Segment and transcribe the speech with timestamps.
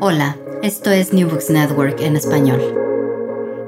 [0.00, 2.60] Hola, esto es New Books Network en español.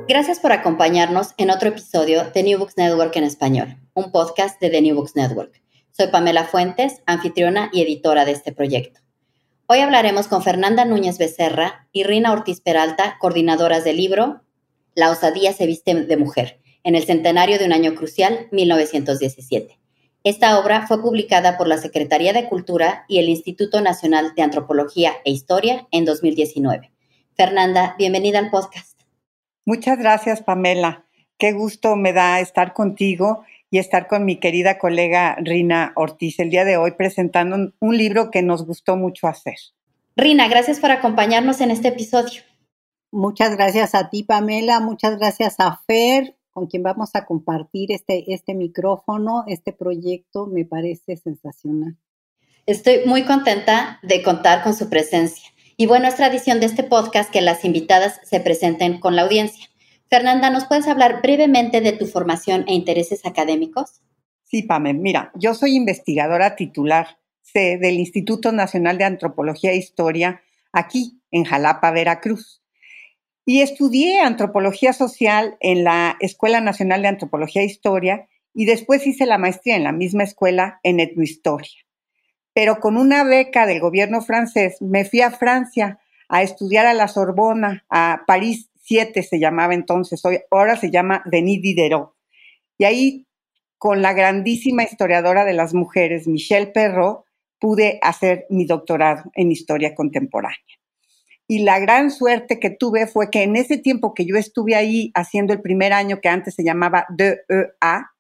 [0.09, 4.71] Gracias por acompañarnos en otro episodio de New Books Network en español, un podcast de
[4.71, 5.63] The New Books Network.
[5.93, 9.01] Soy Pamela Fuentes, anfitriona y editora de este proyecto.
[9.67, 14.43] Hoy hablaremos con Fernanda Núñez Becerra y Rina Ortiz Peralta, coordinadoras del libro
[14.95, 19.79] La osadía se viste de mujer, en el centenario de un año crucial, 1917
[20.27, 25.13] esta obra fue publicada por la Secretaría de Cultura y el Instituto Nacional de Antropología
[25.25, 26.91] e Historia en 2019.
[27.37, 29.01] Fernanda, bienvenida al podcast.
[29.65, 31.05] Muchas gracias, Pamela.
[31.39, 36.51] Qué gusto me da estar contigo y estar con mi querida colega Rina Ortiz el
[36.51, 39.55] día de hoy presentando un libro que nos gustó mucho hacer.
[40.17, 42.43] Rina, gracias por acompañarnos en este episodio.
[43.13, 44.81] Muchas gracias a ti, Pamela.
[44.81, 50.65] Muchas gracias a Fer con quien vamos a compartir este, este micrófono, este proyecto, me
[50.65, 51.99] parece sensacional.
[52.65, 55.51] Estoy muy contenta de contar con su presencia.
[55.77, 59.67] Y bueno, es tradición de este podcast que las invitadas se presenten con la audiencia.
[60.09, 64.01] Fernanda, ¿nos puedes hablar brevemente de tu formación e intereses académicos?
[64.45, 64.99] Sí, Pamela.
[64.99, 67.19] Mira, yo soy investigadora titular
[67.53, 70.41] del Instituto Nacional de Antropología e Historia
[70.73, 72.63] aquí en Jalapa, Veracruz.
[73.49, 79.25] Y estudié antropología social en la Escuela Nacional de Antropología e Historia y después hice
[79.25, 81.71] la maestría en la misma escuela en etnohistoria.
[82.53, 87.07] Pero con una beca del gobierno francés me fui a Francia a estudiar a la
[87.07, 92.15] Sorbona, a París 7 se llamaba entonces, hoy, ahora se llama Denis Diderot.
[92.79, 93.27] Y ahí,
[93.79, 97.27] con la grandísima historiadora de las mujeres, Michelle Perrault,
[97.59, 100.57] pude hacer mi doctorado en historia contemporánea.
[101.49, 105.13] Y la gran suerte que tuve fue que en ese tiempo que yo estuve ahí
[105.15, 108.11] haciendo el primer año que antes se llamaba DEA,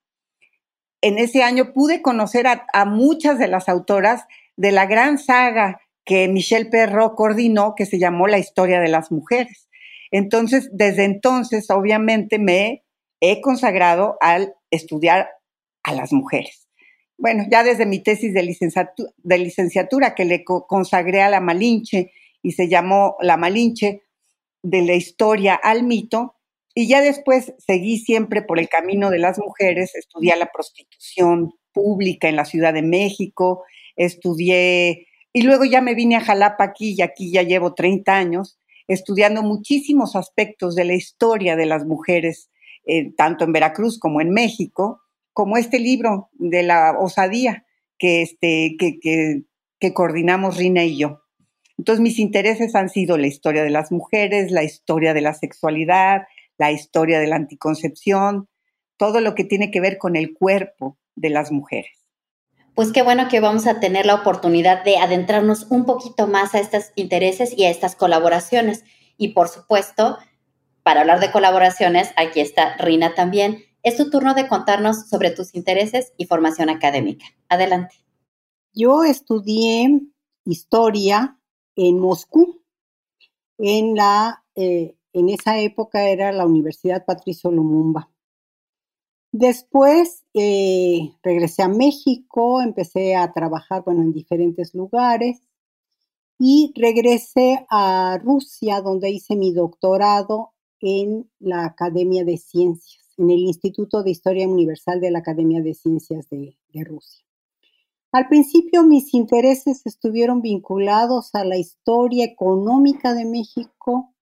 [1.03, 4.25] en ese año pude conocer a, muchas de las autoras
[4.57, 9.11] de la gran saga que Michelle Perrault coordinó, que se llamó La historia de las
[9.11, 9.69] mujeres.
[10.13, 12.85] Entonces, desde entonces, obviamente, me
[13.21, 15.29] he consagrado al estudiar
[15.83, 16.69] a las mujeres.
[17.19, 22.13] Bueno, ya desde mi tesis de licenciatura que le consagré a la Malinche
[22.47, 24.05] y se llamó La Malinche,
[24.63, 26.37] de la historia al mito,
[26.77, 32.29] y ya después seguí siempre por el camino de las mujeres, estudié la prostitución pública
[32.29, 33.65] en la Ciudad de México,
[33.97, 38.61] estudié, y luego ya me vine a Jalapa aquí, y aquí ya llevo 30 años,
[38.87, 42.53] estudiando muchísimos aspectos de la historia de las mujeres,
[42.85, 45.01] eh, tanto en Veracruz como en México,
[45.33, 47.67] como este libro de la osadía
[47.99, 49.43] que, este, que, que,
[49.81, 51.26] que coordinamos Rina y yo.
[51.79, 56.23] Entonces mis intereses han sido la historia de las mujeres, la historia de la sexualidad,
[56.59, 58.49] la historia de la anticoncepción,
[58.97, 62.07] todo lo que tiene que ver con el cuerpo de las mujeres.
[62.75, 66.61] Pues qué bueno que vamos a tener la oportunidad de adentrarnos un poquito más a
[66.61, 68.85] estos intereses y a estas colaboraciones.
[69.17, 70.19] Y por supuesto,
[70.83, 73.65] para hablar de colaboraciones, aquí está Rina también.
[73.83, 77.25] Es tu turno de contarnos sobre tus intereses y formación académica.
[77.49, 77.97] Adelante.
[78.75, 80.03] Yo estudié
[80.45, 81.39] historia
[81.77, 82.63] en Moscú.
[83.59, 88.11] En, la, eh, en esa época era la Universidad Patricio Lumumba.
[89.33, 95.43] Después eh, regresé a México, empecé a trabajar bueno, en diferentes lugares
[96.39, 103.41] y regresé a Rusia, donde hice mi doctorado en la Academia de Ciencias, en el
[103.41, 107.26] Instituto de Historia Universal de la Academia de Ciencias de Rusia.
[108.17, 114.15] Al principio mis intereses estuvieron vinculados a la historia económica de México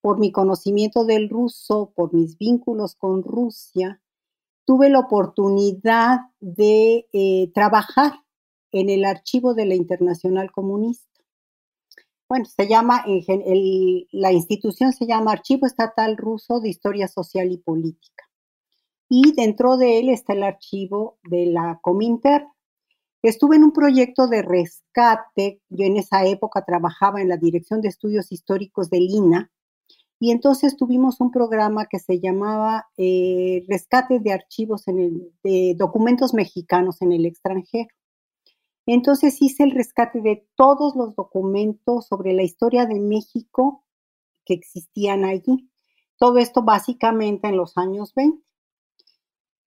[0.00, 4.02] por mi conocimiento del ruso, por mis vínculos con Rusia,
[4.64, 8.14] tuve la oportunidad de eh, trabajar
[8.72, 11.09] en el archivo de la Internacional Comunista
[12.30, 13.04] bueno, se llama,
[14.12, 18.24] la institución se llama Archivo Estatal Ruso de Historia Social y Política.
[19.08, 22.46] Y dentro de él está el archivo de la Cominter.
[23.20, 27.88] Estuve en un proyecto de rescate, yo en esa época trabajaba en la Dirección de
[27.88, 29.50] Estudios Históricos del INA,
[30.20, 36.32] y entonces tuvimos un programa que se llamaba eh, Rescate de Archivos en de Documentos
[36.32, 37.88] Mexicanos en el extranjero.
[38.86, 43.84] Entonces hice el rescate de todos los documentos sobre la historia de México
[44.44, 45.70] que existían allí.
[46.16, 48.42] Todo esto básicamente en los años 20.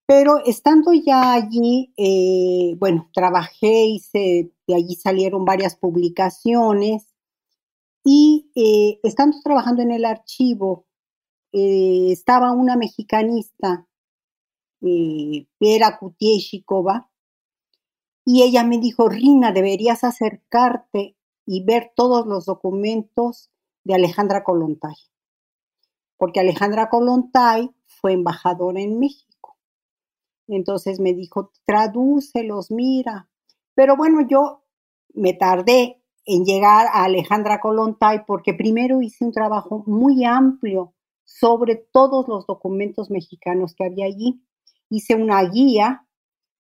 [0.05, 7.07] Pero estando ya allí, eh, bueno, trabajé, hice, de allí salieron varias publicaciones
[8.03, 10.85] y eh, estando trabajando en el archivo,
[11.53, 13.87] eh, estaba una mexicanista
[14.81, 17.09] Vera Kutieshikova,
[18.25, 21.15] y ella me dijo, Rina, deberías acercarte
[21.45, 23.51] y ver todos los documentos
[23.83, 24.95] de Alejandra Kolontai,
[26.17, 29.57] porque Alejandra Kolontai fue embajadora en México.
[30.47, 33.29] Entonces me dijo, tradúcelos, mira.
[33.75, 34.63] Pero bueno, yo
[35.13, 40.93] me tardé en llegar a Alejandra Kolontai porque primero hice un trabajo muy amplio
[41.23, 44.43] sobre todos los documentos mexicanos que había allí.
[44.89, 46.07] Hice una guía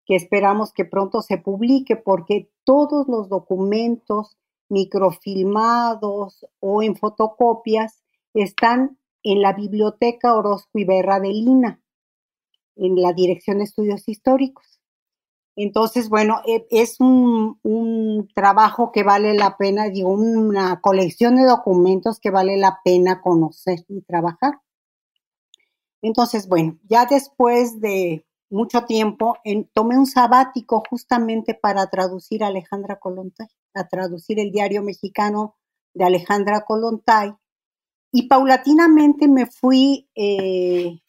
[0.10, 8.02] que esperamos que pronto se publique porque todos los documentos microfilmados o en fotocopias
[8.34, 11.84] están en la Biblioteca Orozco Iberra de Lina,
[12.76, 14.82] en la Dirección de Estudios Históricos.
[15.56, 17.60] Entonces, bueno, e, es un,
[18.34, 23.86] trabajo que vale la pena, digo, una colección de documentos que vale la pena conocer
[23.88, 24.60] y trabajar.
[26.02, 29.38] Entonces, bueno, ya después de mucho tiempo,
[29.74, 35.56] tomé un sabático justamente para traducir a Alejandra Colontay, a traducir el diario mexicano
[35.94, 37.34] de Alejandra Colontay.
[38.12, 41.00] Y paulatinamente me fui, eh,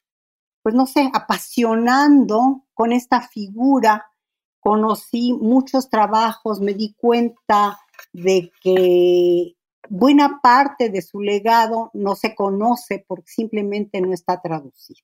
[0.62, 4.10] pues no sé, apasionando con esta figura
[4.60, 7.78] conocí muchos trabajos, me di cuenta
[8.12, 9.56] de que
[9.88, 15.00] buena parte de su legado no se conoce porque simplemente no está traducido.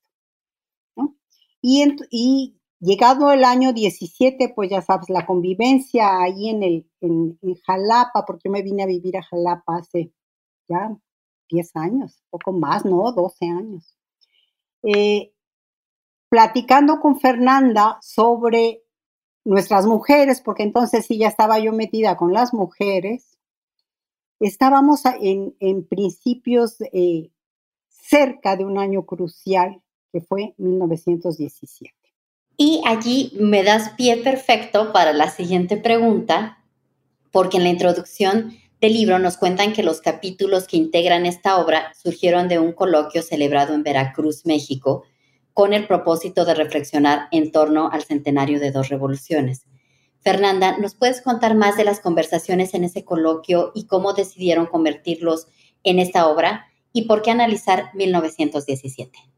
[1.62, 8.25] Y, llegado el año 17, pues ya sabes, la convivencia ahí en, el, en, Jalapa,
[8.26, 10.12] porque yo me vine a vivir a Jalapa hace
[10.69, 10.97] ya
[11.49, 13.12] 10 años, poco más, ¿no?
[13.12, 13.97] 12 años.
[14.82, 15.32] Eh,
[16.29, 18.82] platicando con Fernanda sobre
[19.44, 23.38] nuestras mujeres, porque entonces sí ya estaba yo metida con las mujeres,
[24.41, 27.31] estábamos en, principios eh,
[27.88, 29.82] cerca de un año crucial
[30.16, 31.94] que fue 1917.
[32.56, 36.64] Y allí me das pie perfecto para la siguiente pregunta,
[37.30, 41.92] porque en la introducción del libro nos cuentan que los capítulos que integran esta obra
[42.02, 45.02] surgieron de un coloquio celebrado en Veracruz, México,
[45.52, 49.66] con el propósito de reflexionar en torno al centenario de dos revoluciones.
[50.20, 55.48] Fernanda, ¿nos puedes contar más de las conversaciones en ese coloquio y cómo decidieron convertirlos
[55.82, 59.35] en esta obra y por qué analizar 1917?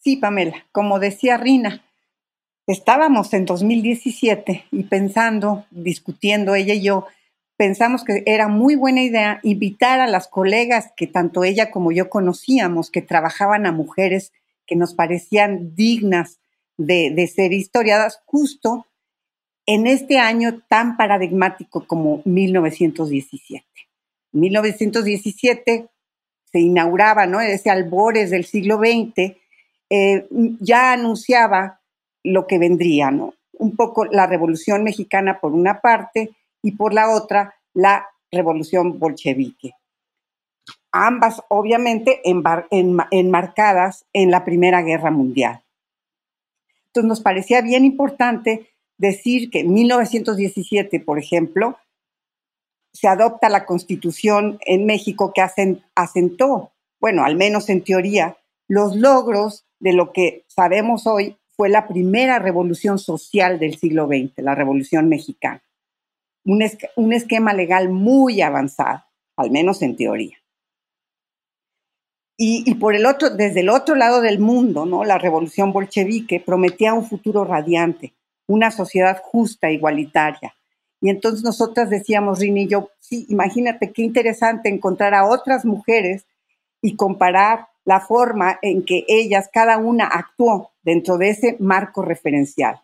[0.00, 1.84] Sí, Pamela, como decía Rina,
[2.66, 7.06] estábamos en 2017 y pensando, discutiendo ella y yo,
[7.58, 12.08] pensamos que era muy buena idea invitar a las colegas que tanto ella como yo
[12.08, 14.32] conocíamos, que trabajaban a mujeres
[14.66, 16.40] que nos parecían dignas
[16.78, 18.86] de, ser historiadas justo
[19.66, 23.66] en este año tan paradigmático como 1917.
[24.32, 25.88] 1917
[26.50, 27.42] se inauguraba, ¿no?
[27.42, 29.36] Ese albores del siglo XX,
[29.90, 30.26] eh,
[30.60, 31.80] ya anunciaba
[32.22, 33.34] lo que vendría, ¿no?
[33.58, 36.30] Un poco la Revolución Mexicana por una parte
[36.62, 39.74] y por la otra la Revolución Bolchevique
[40.92, 45.62] ambas obviamente enmarcadas en la Primera Guerra Mundial.
[46.86, 51.78] Entonces nos parecía bien importante decir que en 1917, por ejemplo,
[52.92, 55.42] se adopta la constitución en México que
[55.94, 58.36] asentó, bueno, al menos en teoría,
[58.70, 64.44] los logros de lo que sabemos hoy fue la primera revolución social del siglo XX,
[64.44, 65.60] la revolución mexicana.
[66.44, 69.02] Un, esquema legal muy avanzado,
[69.36, 70.36] al menos en teoría.
[72.36, 75.02] Y, por el otro, desde el otro lado del mundo, ¿no?
[75.02, 78.14] La revolución bolchevique prometía un futuro radiante,
[78.46, 80.54] una sociedad justa, igualitaria.
[81.00, 86.24] Y entonces nosotras decíamos, Rini yo, sí, imagínate qué interesante encontrar a otras mujeres
[86.80, 92.80] y comparar la forma en que ellas, cada una, actuó dentro de ese marco referencial,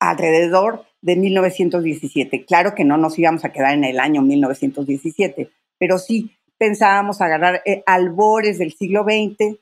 [0.00, 2.44] alrededor de 1917.
[2.44, 7.62] Claro que no nos íbamos a quedar en el año 1917, pero sí pensábamos agarrar
[7.64, 9.58] eh, albores del siglo XX,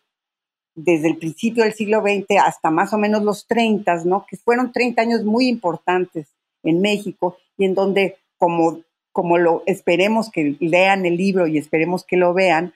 [0.74, 4.26] desde el principio del siglo XX hasta más o menos los 30, ¿no?
[4.28, 8.80] Que fueron 30 años muy importantes en México y en donde, como,
[9.12, 12.74] como lo esperemos que lean el libro y esperemos que lo vean,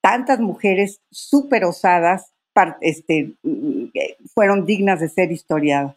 [0.00, 2.32] tantas mujeres súper osadas
[2.80, 3.32] este,
[4.34, 5.96] fueron dignas de ser historiadas.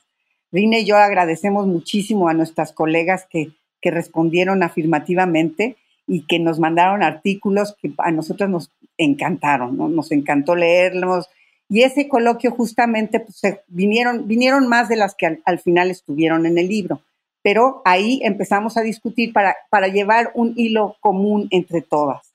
[0.51, 3.51] Rina y yo agradecemos muchísimo a nuestras colegas que,
[3.85, 5.75] respondieron afirmativamente
[6.07, 9.89] y que nos mandaron artículos que a nosotros nos encantaron, ¿no?
[9.89, 11.27] nos encantó leerlos.
[11.67, 16.57] Y ese coloquio justamente pues, vinieron, vinieron más de las que al, final estuvieron en
[16.57, 17.01] el libro,
[17.41, 22.32] pero ahí empezamos a discutir para llevar un hilo común entre todas.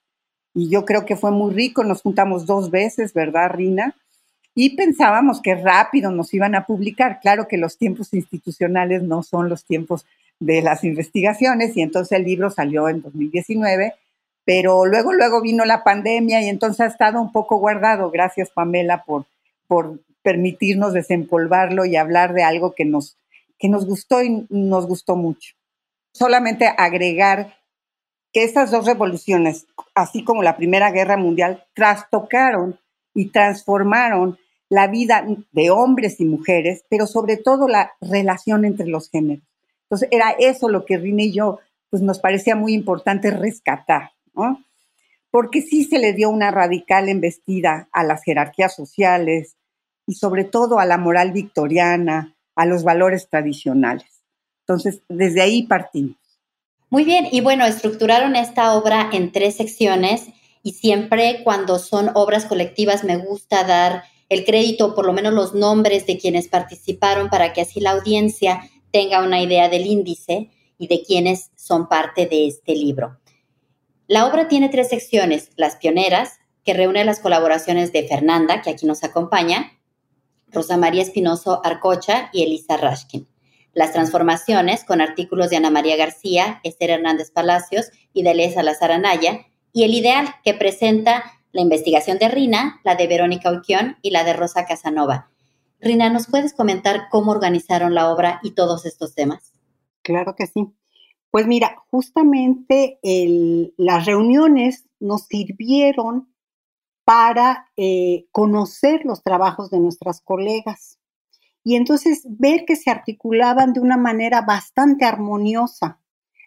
[0.58, 3.94] Y yo creo que fue muy rico, nos juntamos dos veces, ¿verdad, Rina?
[4.60, 7.20] y pensábamos que rápido nos iban a publicar.
[7.20, 10.04] Claro que los tiempos institucionales no son los tiempos
[10.40, 13.94] de las investigaciones y entonces el libro salió en 2019,
[14.44, 18.10] pero luego, luego vino la pandemia y entonces ha estado un poco guardado.
[18.10, 19.26] Gracias, Pamela, por,
[19.68, 23.16] por permitirnos desempolvarlo y hablar de algo que nos,
[23.60, 25.54] que nos gustó y nos gustó mucho.
[26.10, 27.57] Solamente agregar
[28.32, 32.78] que estas dos revoluciones, así como la Primera Guerra Mundial, trastocaron
[33.14, 39.10] y transformaron la vida de hombres y mujeres, pero sobre todo la relación entre los
[39.10, 39.44] géneros.
[39.84, 44.62] Entonces, era eso lo que Rina y yo, pues nos parecía muy importante rescatar, ¿no?
[45.30, 49.56] Porque sí se le dio una radical embestida a las jerarquías sociales
[50.06, 54.22] y sobre todo a la moral victoriana, a los valores tradicionales.
[54.60, 56.16] Entonces, desde ahí partimos.
[56.90, 60.28] Muy bien, y bueno, estructuraron esta obra en tres secciones
[60.62, 65.54] y siempre cuando son obras colectivas me gusta dar el crédito, por lo menos los
[65.54, 70.86] nombres de quienes participaron para que así la audiencia tenga una idea del índice y
[70.86, 73.18] de quienes son parte de este libro.
[74.06, 78.86] La obra tiene tres secciones, las pioneras, que reúne las colaboraciones de Fernanda, que aquí
[78.86, 79.72] nos acompaña,
[80.48, 83.26] Rosa María Espinoso Arcocha y Elisa Rashkin.
[83.78, 88.90] Las transformaciones, con artículos de Ana María García, Esther Hernández Palacios y de Elisa Salazar
[88.90, 94.10] Anaya, y el ideal, que presenta la investigación de Rina, la de Verónica Uquión y
[94.10, 95.30] la de Rosa Casanova.
[95.78, 99.52] Rina, ¿nos puedes comentar cómo organizaron la obra y todos estos temas?
[100.02, 100.74] Claro que sí.
[101.30, 102.98] Pues mira, justamente
[103.76, 106.34] las reuniones nos sirvieron
[107.04, 110.97] para eh, conocer los trabajos de nuestras colegas
[111.68, 116.00] y entonces ver que se articulaban de una manera bastante armoniosa,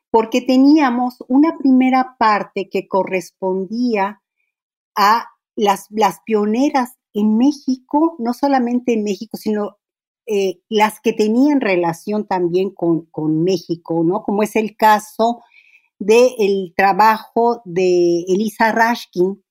[0.10, 4.24] porque teníamos una primera parte que correspondía
[4.96, 5.90] a las,
[6.25, 9.78] pioneras en México, no solamente en México, sino
[10.25, 13.08] eh, las que tenían relación también con,
[13.44, 14.24] México, ¿no?
[14.24, 15.44] Como es el caso
[16.00, 19.44] del trabajo de Elisa Rashkin,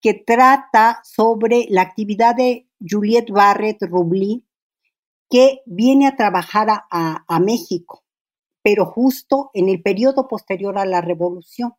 [0.00, 4.46] que trata sobre la actividad de Juliette Barrett Rubli,
[5.32, 8.04] que viene a trabajar a, México,
[8.62, 11.72] pero justo en el periodo posterior a la revolución.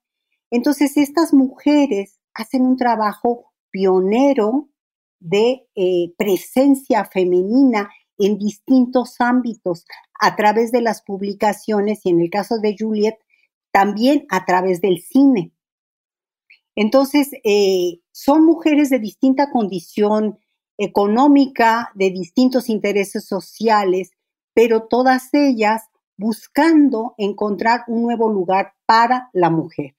[0.50, 4.70] Entonces, estas mujeres hacen un trabajo pionero
[5.20, 9.86] de eh, presencia femenina en distintos ámbitos
[10.20, 13.20] a través de las publicaciones y en el caso de Juliet,
[13.72, 15.54] también a través del cine.
[16.76, 20.40] Entonces, eh, son mujeres de distinta condición
[20.78, 24.12] económica, de distintos intereses sociales,
[24.54, 25.84] pero todas ellas
[26.18, 29.96] buscando encontrar un nuevo lugar para la mujer.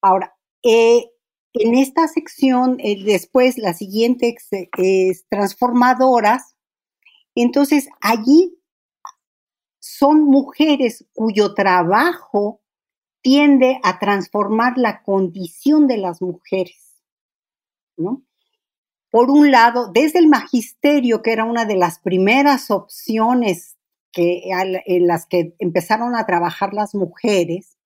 [0.00, 1.10] Ahora, eh,
[1.54, 4.36] en esta sección, eh, después la siguiente
[4.76, 6.54] es, transformadoras.
[7.34, 8.58] Entonces, allí
[9.80, 12.60] son mujeres cuyo trabajo
[13.22, 17.02] tiende a transformar la condición de las mujeres.
[19.18, 23.76] Por un lado, desde el magisterio, que era una de las primeras opciones
[24.14, 27.76] en las que empezaron a trabajar las mujeres,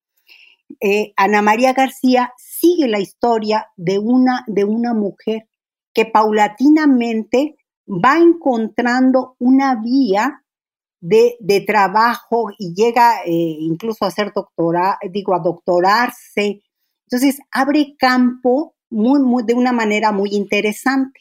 [0.78, 5.48] eh, Ana María García sigue la historia de una, de una mujer
[5.94, 7.56] que paulatinamente
[7.88, 10.44] va encontrando una vía
[11.00, 16.60] de, trabajo y llega eh, incluso a ser doctora, digo, a doctorarse.
[17.06, 21.20] Entonces, abre campo muy, de una manera muy interesante.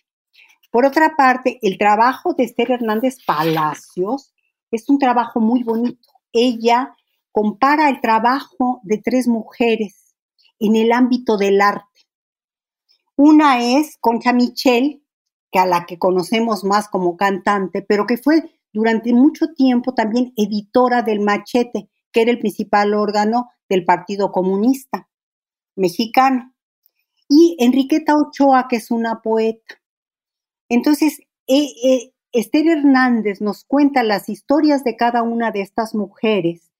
[0.70, 4.34] Por otra parte, el trabajo de Esther Hernández Palacios
[4.72, 6.10] es un trabajo muy bonito.
[6.32, 6.96] Ella
[7.32, 10.16] compara el trabajo de tres mujeres
[10.60, 11.86] en el ámbito del arte.
[13.16, 15.04] Una es Concha Michel,
[15.52, 20.34] que a la que conocemos más como cantante, pero que fue durante mucho tiempo también
[20.38, 25.10] editora del Machete, que era el principal órgano del Partido Comunista
[25.76, 26.54] mexicano.
[27.34, 29.82] Y Enriqueta Ochoa, que es una poeta.
[30.68, 36.72] Entonces, eh, eh, Esther Hernández nos cuenta las historias de cada una de estas mujeres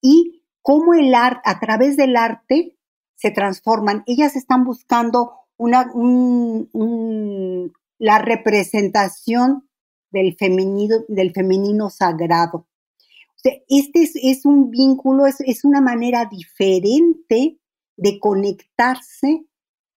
[0.00, 2.78] y cómo el arte, a través del arte,
[3.14, 4.02] se transforman.
[4.06, 5.32] Ellas están buscando
[7.98, 9.68] la representación
[10.10, 12.66] del femenino, del femenino sagrado.
[13.68, 17.58] este es, un vínculo, es, una manera diferente
[17.96, 19.44] de conectarse,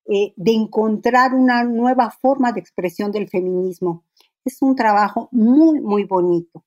[0.06, 4.04] eh, de encontrar una nueva forma de expresión del feminismo.
[4.44, 6.64] Es un trabajo muy, muy bonito.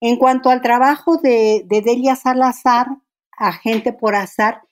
[0.00, 2.88] En cuanto al trabajo de, Delia Salazar,
[3.38, 4.62] Agente por Azar,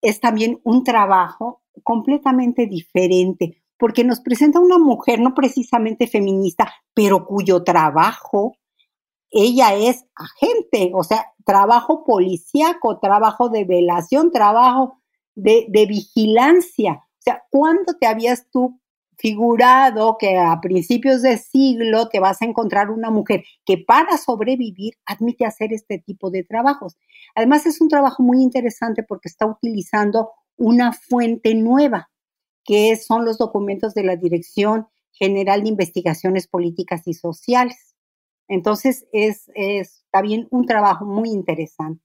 [0.00, 7.26] es también un trabajo completamente diferente, porque nos presenta una mujer no precisamente feminista, pero
[7.26, 8.56] cuyo trabajo,
[9.30, 15.00] ella es agente, o sea, trabajo policíaco, trabajo de velación, trabajo
[15.34, 17.07] de, de vigilancia.
[17.28, 18.80] Sea, ¿cuándo te habías tú
[19.18, 24.94] figurado que a principios de siglo te vas a encontrar una mujer que para sobrevivir
[25.04, 26.96] admite hacer este tipo de trabajos.
[27.34, 32.10] Además es un trabajo muy interesante porque está utilizando una fuente nueva,
[32.64, 37.96] que son los documentos de la Dirección General de Investigaciones Políticas y Sociales.
[38.46, 42.02] Entonces es, es también un trabajo muy interesante.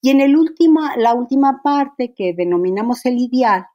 [0.00, 3.66] Y en el última, la última parte que denominamos el ideal,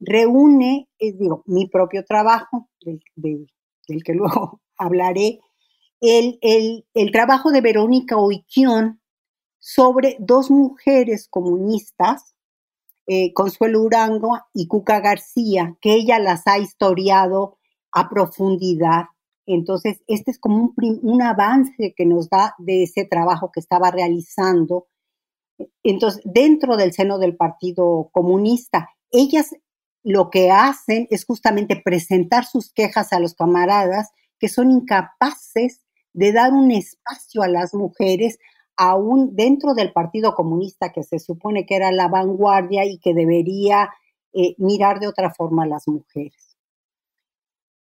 [0.00, 3.46] reúne, es, digo, mi propio trabajo, del,
[4.04, 5.40] que luego hablaré,
[6.00, 9.00] el, el, trabajo de Verónica Oiquión
[9.58, 12.34] sobre dos mujeres comunistas,
[13.08, 17.58] eh, Consuelo Urango y Cuca García, que ella las ha historiado
[17.90, 19.06] a profundidad.
[19.46, 23.90] Entonces, este es como un, un avance que nos da de ese trabajo que estaba
[23.90, 24.86] realizando.
[25.82, 29.56] Entonces, dentro del seno del Partido Comunista, ellas
[30.02, 36.32] lo que hacen es justamente presentar sus quejas a los camaradas que son incapaces de
[36.32, 38.38] dar un espacio a las mujeres
[38.76, 43.90] aún dentro del Partido Comunista, que se supone que era la vanguardia y que debería
[44.32, 46.56] eh, mirar de otra forma a las mujeres.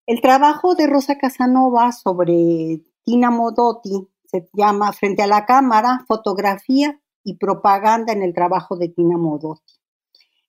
[0.07, 6.99] El trabajo de Rosa Casanova sobre Tina Modotti se llama Frente a la Cámara, Fotografía
[7.23, 9.73] y Propaganda en el trabajo de Tina Modotti.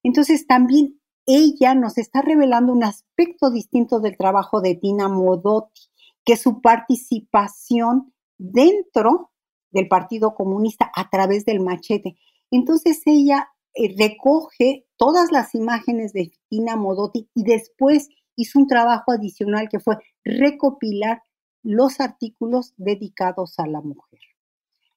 [0.02, 5.82] Entonces también ella nos está revelando un aspecto distinto del trabajo de Tina Modotti,
[6.24, 9.30] que es su participación dentro
[9.70, 12.16] del Partido Comunista a través del machete.
[12.50, 19.12] Entonces ella eh, recoge todas las imágenes de Tina Modotti y después hizo un trabajo
[19.12, 21.22] adicional que fue recopilar
[21.62, 24.20] los artículos dedicados a la mujer.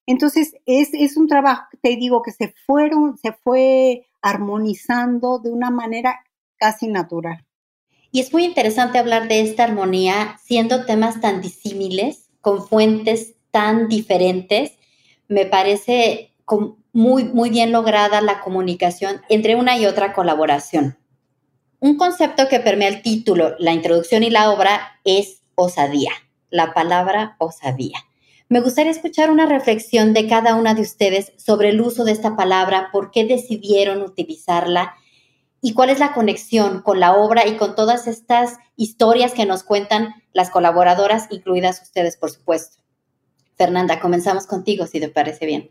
[0.06, 5.70] Entonces, es, es un trabajo, te digo, que se fueron, se fue armonizando de una
[5.70, 6.24] manera
[6.62, 7.44] casi natural.
[8.12, 13.88] Y es muy interesante hablar de esta armonía siendo temas tan disímiles, con fuentes tan
[13.88, 14.70] diferentes.
[15.26, 16.30] Me parece
[16.92, 20.96] muy, muy bien lograda la comunicación entre una y otra colaboración.
[21.80, 26.12] Un concepto que permea el título, la introducción y la obra es osadía,
[26.48, 27.98] la palabra osadía.
[28.48, 32.36] Me gustaría escuchar una reflexión de cada una de ustedes sobre el uso de esta
[32.36, 34.94] palabra, por qué decidieron utilizarla
[35.62, 39.62] y cuál es la conexión con la obra y con todas estas historias que nos
[39.62, 42.82] cuentan las colaboradoras, incluidas ustedes, por supuesto.
[43.54, 45.70] Fernanda, comenzamos contigo, si te parece bien.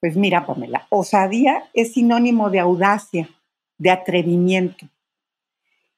[0.00, 3.28] Pues mira, Pamela, osadía es sinónimo de audacia,
[3.76, 4.88] de atrevimiento.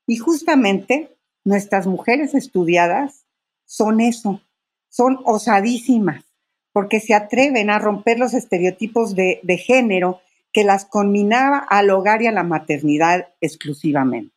[0.07, 3.27] Y justamente nuestras mujeres estudiadas
[3.67, 4.41] son eso,
[4.89, 6.25] son osadísimas,
[6.73, 12.27] porque se atreven a romper los estereotipos de, género que las conminaba al hogar y
[12.27, 14.35] a la maternidad exclusivamente.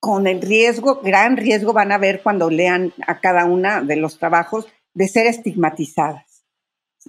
[0.00, 4.18] Con el riesgo, gran riesgo van a ver cuando lean a cada una de los
[4.18, 6.44] trabajos de ser estigmatizadas.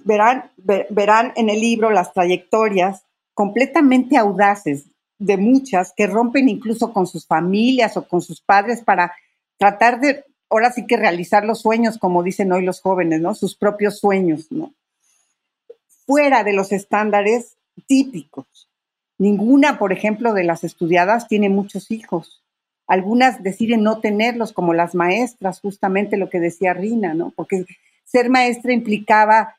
[0.04, 4.86] Verán, verán en el libro las trayectorias completamente audaces
[5.18, 9.12] de muchas que rompen incluso con sus familias o con sus padres para
[9.56, 13.34] tratar de ahora sí que realizar los sueños, como dicen hoy los jóvenes, ¿no?
[13.34, 14.72] Sus propios sueños, ¿no?
[16.06, 18.68] Fuera de los estándares típicos.
[19.18, 22.42] Ninguna, por ejemplo, de las estudiadas tiene muchos hijos.
[22.86, 27.32] Algunas deciden no tenerlos, como las maestras, justamente lo que decía Rina, ¿no?
[27.34, 27.64] Porque
[28.04, 29.56] ser maestra implicaba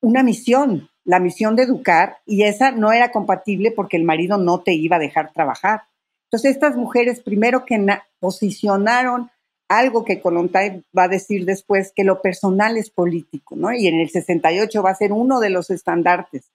[0.00, 4.60] una misión, la misión de educar, y esa no era compatible porque el marido no
[4.60, 5.82] te iba a dejar trabajar.
[6.24, 7.84] Entonces, estas mujeres, primero que
[8.18, 9.30] posicionaron
[9.68, 13.72] algo que Colontay va a decir después, que lo personal es político, ¿no?
[13.72, 16.50] Y en el 68 va a ser uno de los estandartes.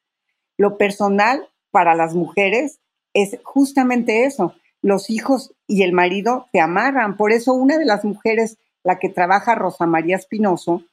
[0.58, 2.80] Lo personal para las mujeres
[3.14, 4.56] es justamente eso.
[4.82, 7.18] Los hijos y el marido te amarran.
[7.18, 10.84] Por eso una de las mujeres, la que trabaja Rosa María Espinoso,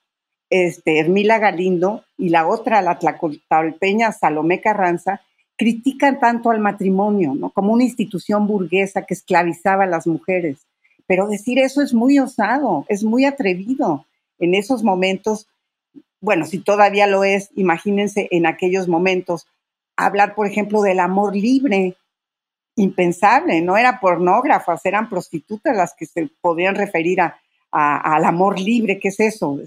[0.51, 5.21] este, Hermila Galindo, y la otra, la tlacotalpeña Salomé Carranza,
[5.57, 7.35] critican tanto al matrimonio.
[7.55, 10.67] Como una institución burguesa que esclavizaba a las mujeres
[11.07, 14.07] pero decir eso es muy osado, es muy atrevido.
[14.39, 15.47] En esos momentos,
[16.21, 19.47] bueno, si todavía lo es, imagínense en aquellos momentos,
[19.97, 21.97] hablar, por ejemplo, del amor libre,
[22.77, 27.37] impensable, no eran pornógrafas, eran prostitutas las que se podían referir a,
[27.71, 29.59] al amor libre, ¿qué es eso?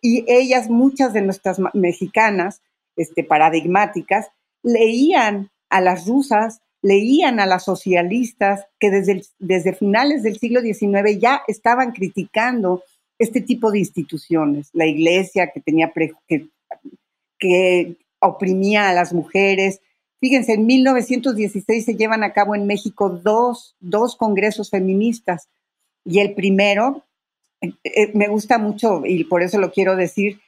[0.00, 2.62] Y ellas, muchas de nuestras mexicanas,
[2.96, 4.28] este, paradigmáticas,
[4.62, 11.18] leían a las rusas leían a las socialistas que desde, desde finales del siglo XIX
[11.18, 12.84] ya estaban criticando
[13.18, 15.90] este tipo de instituciones, la iglesia que tenía
[16.28, 16.48] que,
[17.38, 19.80] que oprimía a las mujeres.
[20.20, 25.48] Fíjense, en 1916 se llevan a cabo en México dos, dos congresos feministas
[26.04, 27.04] y el primero,
[27.60, 30.40] eh, eh, me gusta mucho y por eso lo quiero decir,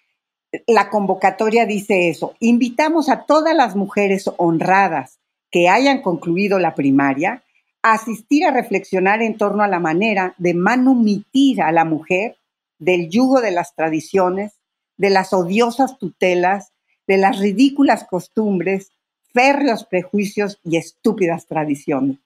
[0.66, 5.18] la convocatoria dice eso, invitamos a todas las mujeres honradas
[5.50, 7.42] que hayan concluido la primaria
[7.82, 12.36] a asistir a reflexionar en torno a la manera de manumitir a la mujer
[12.78, 14.60] del yugo de las tradiciones,
[14.96, 16.72] de las odiosas tutelas,
[17.06, 18.92] de las ridículas costumbres,
[19.32, 22.18] férreos prejuicios y estúpidas tradiciones.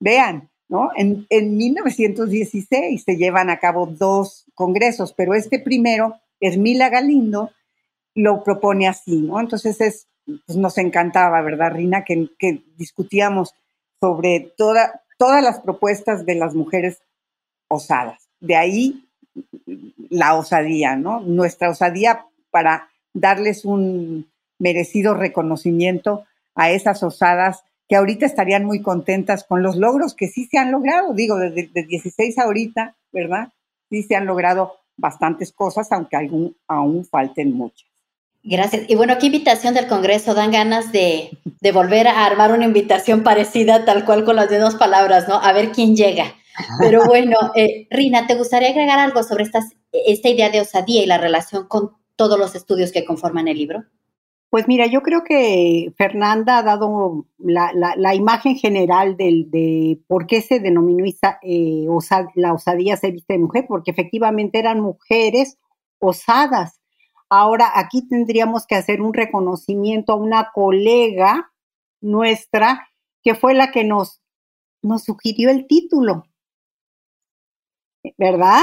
[0.00, 0.90] Vean, ¿no?
[0.96, 7.50] En, en 1916 se llevan a cabo dos congresos, pero este primero, Esmila Galindo,
[8.14, 9.40] lo propone así, ¿no?
[9.40, 12.04] Entonces es, pues nos encantaba, ¿verdad, Rina?
[12.04, 13.54] Que, que discutíamos
[14.00, 17.02] sobre toda, todas las propuestas de las mujeres
[17.68, 18.28] osadas.
[18.40, 19.08] De ahí
[20.10, 21.20] la osadía, ¿no?
[21.20, 29.44] Nuestra osadía para darles un merecido reconocimiento a esas osadas que ahorita estarían muy contentas
[29.44, 31.12] con los logros que sí se han logrado.
[31.12, 33.48] Digo, desde de 16 ahorita, ¿verdad?
[33.90, 37.88] Sí se han logrado bastantes cosas, aunque aún, aún falten muchas.
[38.44, 38.84] Gracias.
[38.88, 40.34] Y bueno, qué invitación del Congreso.
[40.34, 44.74] Dan ganas de, de, volver a armar una invitación parecida, tal cual con las dos
[44.74, 45.36] palabras, ¿no?
[45.36, 46.34] A ver quién llega.
[46.80, 51.06] Pero bueno, eh, Rina, ¿te gustaría agregar algo sobre estas, esta idea de osadía y
[51.06, 53.84] la relación con todos los estudios que conforman el libro?
[54.48, 60.26] Pues mira, yo creo que Fernanda ha dado la, la, imagen general del, de por
[60.26, 61.04] qué se denominó
[61.42, 61.86] eh,
[62.36, 65.58] la osadía se viste de mujer, porque efectivamente eran mujeres
[65.98, 66.80] osadas.
[67.28, 71.50] Ahora aquí tendríamos que hacer un reconocimiento a una colega
[72.00, 72.88] nuestra
[73.24, 74.20] que fue la que nos,
[74.80, 76.26] nos sugirió el título.
[78.16, 78.62] ¿verdad?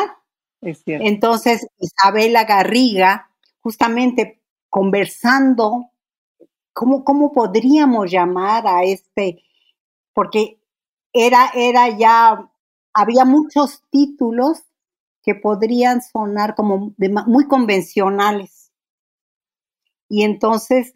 [0.61, 1.05] Es cierto.
[1.07, 3.28] Entonces, Isabela Garriga,
[3.61, 5.91] justamente conversando,
[6.73, 9.43] ¿cómo, ¿cómo podríamos llamar a este?
[10.13, 10.61] Porque
[11.13, 12.51] era, era ya,
[12.93, 14.63] había muchos títulos
[15.23, 18.71] que podrían sonar como muy convencionales.
[20.07, 20.95] Y entonces,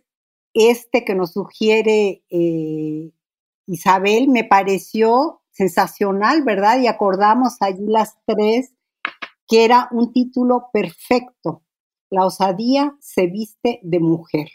[0.54, 3.12] este que nos sugiere eh,
[3.68, 6.80] Isabel me pareció sensacional, ¿verdad?
[6.80, 8.74] Y acordamos allí las tres
[9.48, 11.64] que era un título perfecto.
[12.14, 14.48] La osadía se viste de mujer.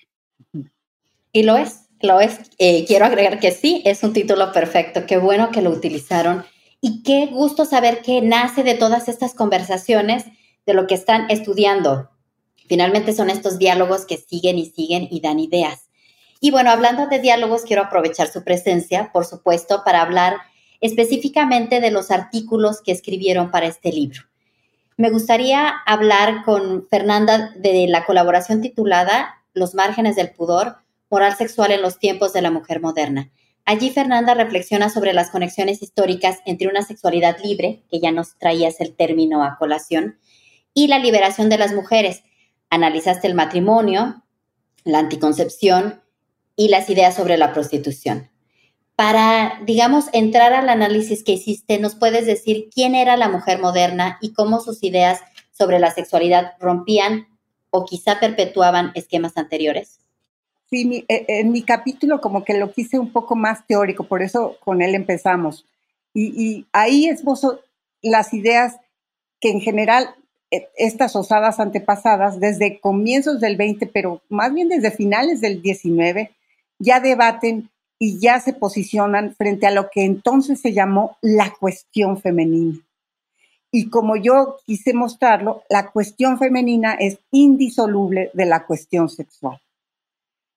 [1.32, 2.38] Y lo es, lo es.
[2.58, 5.06] Eh, quiero agregar que sí, es un título perfecto.
[5.08, 6.44] Qué bueno que lo utilizaron.
[6.80, 10.24] Y qué gusto saber que nace de todas estas conversaciones,
[10.66, 12.08] de lo que están estudiando.
[12.68, 15.88] Finalmente son estos diálogos que siguen y siguen y dan ideas.
[16.38, 20.36] Y bueno, hablando de diálogos, quiero aprovechar su presencia, por supuesto, para hablar
[20.80, 24.28] específicamente de los artículos que escribieron para este libro.
[24.98, 31.70] Me gustaría hablar con Fernanda de la colaboración titulada Los márgenes del pudor, moral sexual
[31.70, 33.30] en los tiempos de la mujer moderna.
[33.64, 38.80] Allí Fernanda reflexiona sobre las conexiones históricas entre una sexualidad libre, que ya nos traías
[38.80, 40.18] el término a colación,
[40.74, 42.24] y la liberación de las mujeres.
[42.68, 44.24] Analizaste el matrimonio,
[44.82, 46.02] la anticoncepción
[46.56, 48.30] y las ideas sobre la prostitución
[48.98, 54.18] para, digamos, entrar al análisis que hiciste, ¿nos puedes decir quién era la mujer moderna
[54.20, 55.20] y cómo sus ideas
[55.52, 57.28] sobre la sexualidad rompían
[57.70, 60.00] o quizá perpetuaban esquemas anteriores?
[60.68, 64.56] Sí, eh, en mi capítulo como que lo quise un poco más teórico, por eso
[64.64, 65.64] con él empezamos.
[66.12, 67.61] Y, y ahí esbozo
[68.02, 68.80] las ideas
[69.38, 70.12] que en general
[70.50, 76.32] eh, estas osadas antepasadas, desde comienzos del 20, pero más bien desde finales del 19,
[76.80, 82.20] ya debaten y ya se posicionan frente a lo que entonces se llamó la cuestión
[82.20, 82.78] femenina.
[83.70, 89.61] Y como yo quise mostrarlo, la cuestión femenina es indisoluble de la cuestión sexual.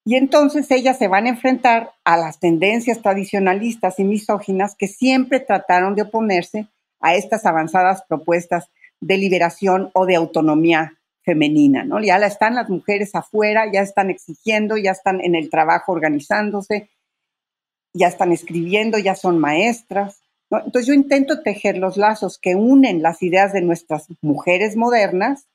[0.05, 5.39] Y entonces ellas se van a enfrentar a las tendencias tradicionalistas y misóginas que siempre
[5.39, 6.67] trataron de oponerse
[6.99, 11.99] a estas avanzadas propuestas de liberación o de autonomía femenina, ¿no?
[12.01, 16.89] Ya están las mujeres afuera, ya están exigiendo, ya están en el trabajo organizándose,
[17.93, 20.21] ya están escribiendo, ya son maestras.
[20.49, 25.47] Entonces yo intento tejer los lazos que unen las ideas de nuestras mujeres modernas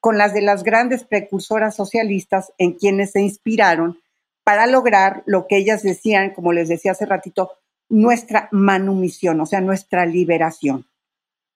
[0.00, 4.00] con las de las grandes precursoras socialistas en quienes se inspiraron
[4.44, 7.52] para lograr lo que ellas decían, como les decía hace ratito,
[7.88, 10.86] nuestra manumisión, o sea, nuestra liberación.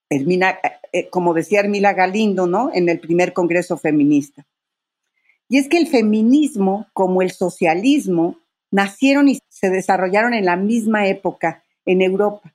[0.09, 2.71] Hermina, eh, eh, como decía Hermila Galindo, ¿no?
[2.73, 4.47] En el primer Congreso Feminista.
[5.49, 8.39] Y es que el feminismo, como el socialismo,
[8.71, 12.55] nacieron y se desarrollaron en la misma época en Europa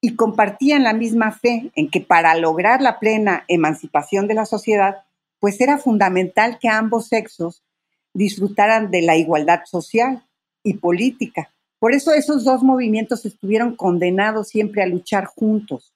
[0.00, 5.04] y compartían la misma fe en que para lograr la plena emancipación de la sociedad,
[5.40, 7.62] pues era fundamental que ambos sexos
[8.12, 10.22] disfrutaran de la igualdad social
[10.62, 11.54] y política.
[11.78, 15.94] Por eso esos dos movimientos estuvieron condenados siempre a luchar juntos.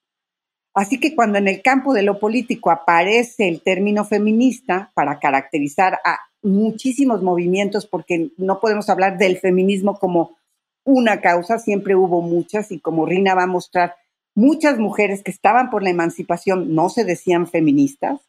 [0.75, 5.99] Así que cuando en el campo de lo político aparece el término feminista para caracterizar
[6.05, 10.37] a muchísimos movimientos, porque no podemos hablar del feminismo como
[10.85, 13.97] una causa, siempre hubo muchas y como Rina va a mostrar,
[14.35, 18.21] muchas mujeres que estaban por la emancipación no se decían feministas,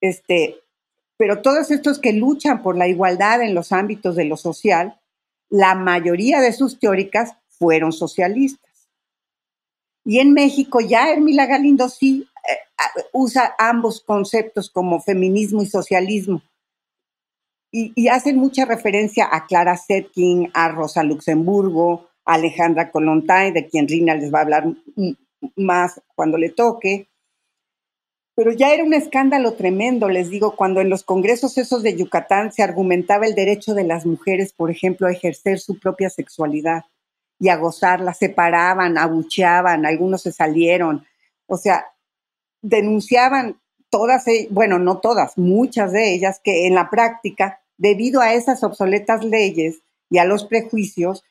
[0.00, 0.56] este,
[1.16, 5.00] pero todos estos que luchan por la igualdad en los ámbitos de lo social,
[5.48, 8.90] la mayoría de sus teóricas fueron socialistas.
[10.04, 16.42] Y en México ya Hermila Galindo sí eh, usa ambos conceptos como feminismo y socialismo.
[17.76, 23.88] Y, hacen mucha referencia a Clara Zetkin, a Rosa Luxemburgo, a Alejandra Kolontai, de quien
[23.88, 24.64] Rina les va a hablar
[25.56, 27.08] más cuando le toque.
[28.36, 32.52] Pero ya era un escándalo tremendo, les digo, cuando en los congresos esos de Yucatán
[32.52, 36.84] se argumentaba el derecho de las mujeres, por ejemplo, a ejercer su propia sexualidad
[37.40, 41.04] y a gozarla, se paraban, abucheaban, algunos se salieron,
[41.48, 41.86] o sea,
[42.62, 43.60] denunciaban
[43.90, 48.62] todas, e, bueno, no todas, muchas de ellas, que en la práctica, debido a esas
[48.62, 51.24] obsoletas leyes y a los prejuicios,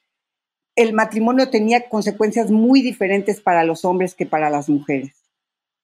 [0.76, 5.14] el matrimonio tenía consecuencias muy diferentes para los hombres que para las mujeres.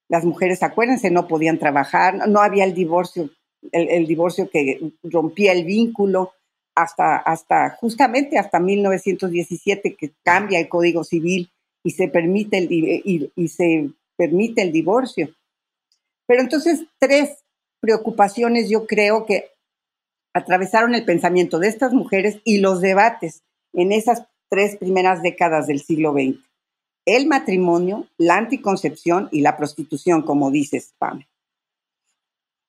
[0.08, 3.30] Las mujeres, acuérdense, no podían trabajar, no había el divorcio,
[3.70, 6.32] el divorcio que rompía el vínculo,
[6.74, 11.50] hasta, hasta justamente hasta 1917 que cambia el Código Civil
[11.82, 15.34] y se permite el, y, se permite el divorcio.
[16.26, 17.44] Pero entonces tres
[17.80, 19.50] preocupaciones yo creo que
[20.32, 25.80] atravesaron el pensamiento de estas mujeres y los debates en esas tres primeras décadas del
[25.80, 26.38] siglo XX.
[27.06, 31.24] El matrimonio, la anticoncepción y la prostitución, como dice Spam.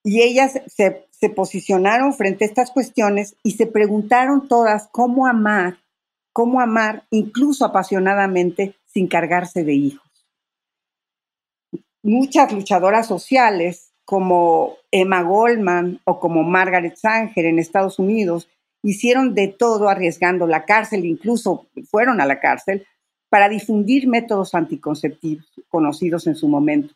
[0.03, 5.77] Y ellas se, posicionaron frente a estas cuestiones y se preguntaron todas cómo amar,
[6.33, 10.09] cómo amar incluso apasionadamente sin cargarse de hijos.
[12.01, 18.49] Muchas luchadoras sociales como Emma Goldman o como Margaret Sanger en Estados Unidos
[18.83, 22.85] hicieron de todo arriesgando la cárcel, incluso fueron a la cárcel,
[23.29, 26.93] para difundir métodos anticonceptivos conocidos en su momento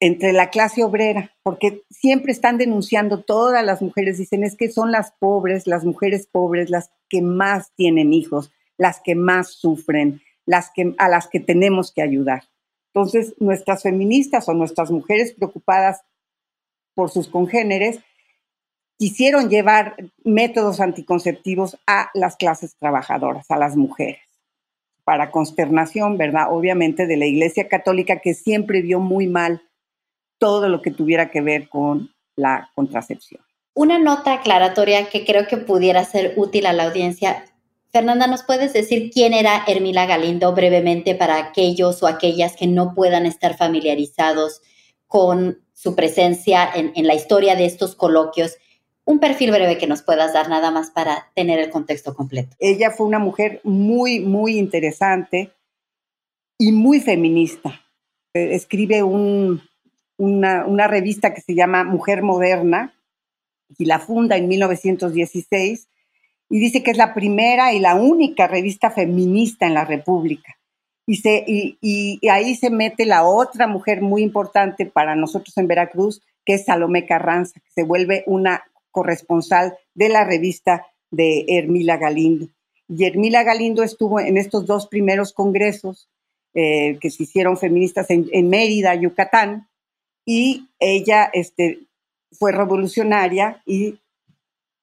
[0.00, 4.92] entre la clase obrera, porque siempre están denunciando todas las mujeres, dicen es que son
[4.92, 10.70] las pobres, las mujeres pobres, las que más tienen hijos, las que más sufren, las
[10.74, 12.44] que, a las que tenemos que ayudar.
[12.92, 16.02] Entonces, nuestras feministas o nuestras mujeres preocupadas
[16.94, 18.00] por sus congéneres
[18.98, 24.20] quisieron llevar métodos anticonceptivos a las clases trabajadoras, a las mujeres,
[25.04, 26.48] para consternación, ¿verdad?
[26.50, 29.62] Obviamente de la Iglesia Católica que siempre vio muy mal
[30.38, 33.40] todo lo que tuviera que ver con la contracepción.
[33.74, 37.44] Una nota aclaratoria que creo que pudiera ser útil a la audiencia.
[37.92, 42.94] Fernanda, ¿nos puedes decir quién era Hermila Galindo brevemente para aquellos o aquellas que no
[42.94, 44.62] puedan estar familiarizados
[45.06, 48.56] con su presencia en, la historia de estos coloquios?
[49.04, 52.54] Un perfil breve que nos puedas dar nada más para tener el contexto completo.
[52.60, 55.52] Ella fue una mujer muy, muy interesante
[56.58, 57.80] y muy feminista.
[58.34, 59.62] Eh, escribe un,
[60.20, 62.94] una, revista que se llama Mujer Moderna
[63.78, 65.89] y la funda en 1916
[66.50, 70.58] y dice que es la primera y la única revista feminista en la República.
[71.06, 76.22] Y, se, y, ahí se mete la otra mujer muy importante para nosotros en Veracruz,
[76.44, 82.48] que es Salomé Carranza, que se vuelve una corresponsal de la revista de Hermila Galindo.
[82.88, 86.08] Y Hermila Galindo estuvo en estos dos primeros congresos
[86.54, 89.68] eh, que se hicieron feministas en, en Mérida, Yucatán,
[90.26, 91.80] y ella este,
[92.32, 93.98] fue revolucionaria y,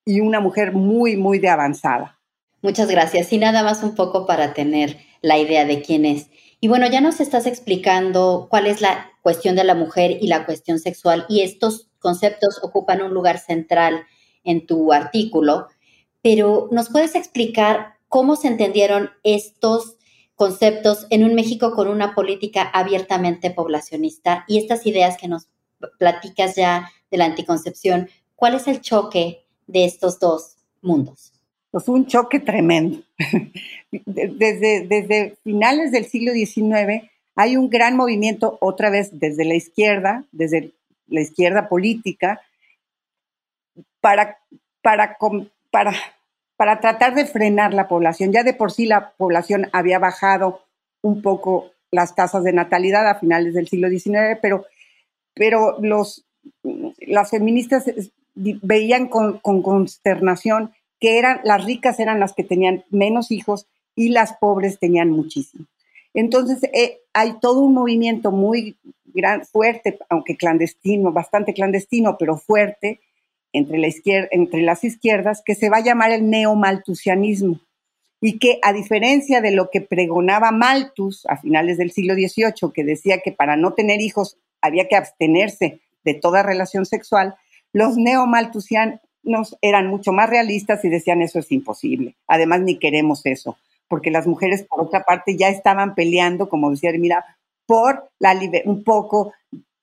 [0.07, 2.19] y una mujer muy, muy de avanzada.
[2.61, 3.31] Muchas gracias.
[3.33, 6.29] Y nada más un poco para tener la idea de quién es.
[6.59, 10.45] Y bueno, ya nos estás explicando cuál es la cuestión de la mujer y la
[10.45, 14.05] cuestión sexual y estos conceptos ocupan un lugar central
[14.43, 15.67] en tu artículo,
[16.21, 19.97] pero ¿nos puedes explicar cómo se entendieron estos
[20.35, 25.49] conceptos en un México con una política abiertamente poblacionista y estas ideas que nos
[25.99, 31.31] platicas ya de la anticoncepción, ¿cuál es el choque de estos dos mundos?
[31.71, 33.03] Pues un choque tremendo.
[33.91, 40.25] Desde, desde finales del siglo XIX hay un gran movimiento, otra vez desde la izquierda,
[40.31, 40.73] desde
[41.07, 42.41] la izquierda política,
[44.01, 44.39] para,
[44.81, 45.17] para,
[45.71, 45.93] para
[46.57, 48.33] para tratar de frenar la población.
[48.33, 50.63] Ya de por sí la población había bajado
[51.01, 54.65] un poco las tasas de natalidad a finales del siglo XIX, pero,
[55.33, 56.25] pero los,
[56.99, 57.85] las feministas
[58.61, 64.33] veían con, consternación que eran, las ricas eran las que tenían menos hijos y las
[64.37, 65.65] pobres tenían muchísimo.
[66.13, 72.99] Entonces, eh, hay todo un movimiento muy gran, fuerte, aunque clandestino, bastante clandestino, pero fuerte,
[73.53, 77.59] entre, la izquierda, entre las izquierdas, que se va a llamar el neomaltusianismo
[78.19, 82.83] y que a diferencia de lo que pregonaba Malthus a finales del siglo XVIII, que
[82.83, 87.35] decía que para no tener hijos había que abstenerse de toda relación sexual,
[87.73, 88.99] los neomaltusianos
[89.61, 92.15] eran mucho más realistas y decían eso es imposible.
[92.27, 96.91] Además, ni queremos eso, porque las mujeres, por otra parte, ya estaban peleando, como decía,
[96.93, 97.25] mira,
[97.65, 99.33] por la un poco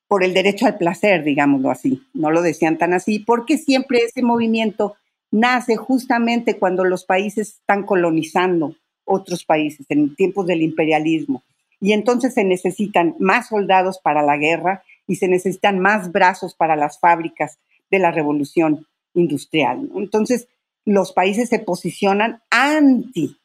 [0.09, 2.03] por el derecho al placer, digámoslo así.
[2.15, 4.97] No lo decían tan así, porque siempre ese movimiento
[5.31, 11.43] nace justamente cuando los países están colonizando otros países en tiempos del imperialismo.
[11.81, 16.77] Y entonces se necesitan más soldados para la guerra y se necesitan más brazos para
[16.77, 17.59] las fábricas
[17.95, 19.89] de la revolución industrial.
[19.95, 20.49] Entonces,
[20.85, 23.39] los países se posicionan anti,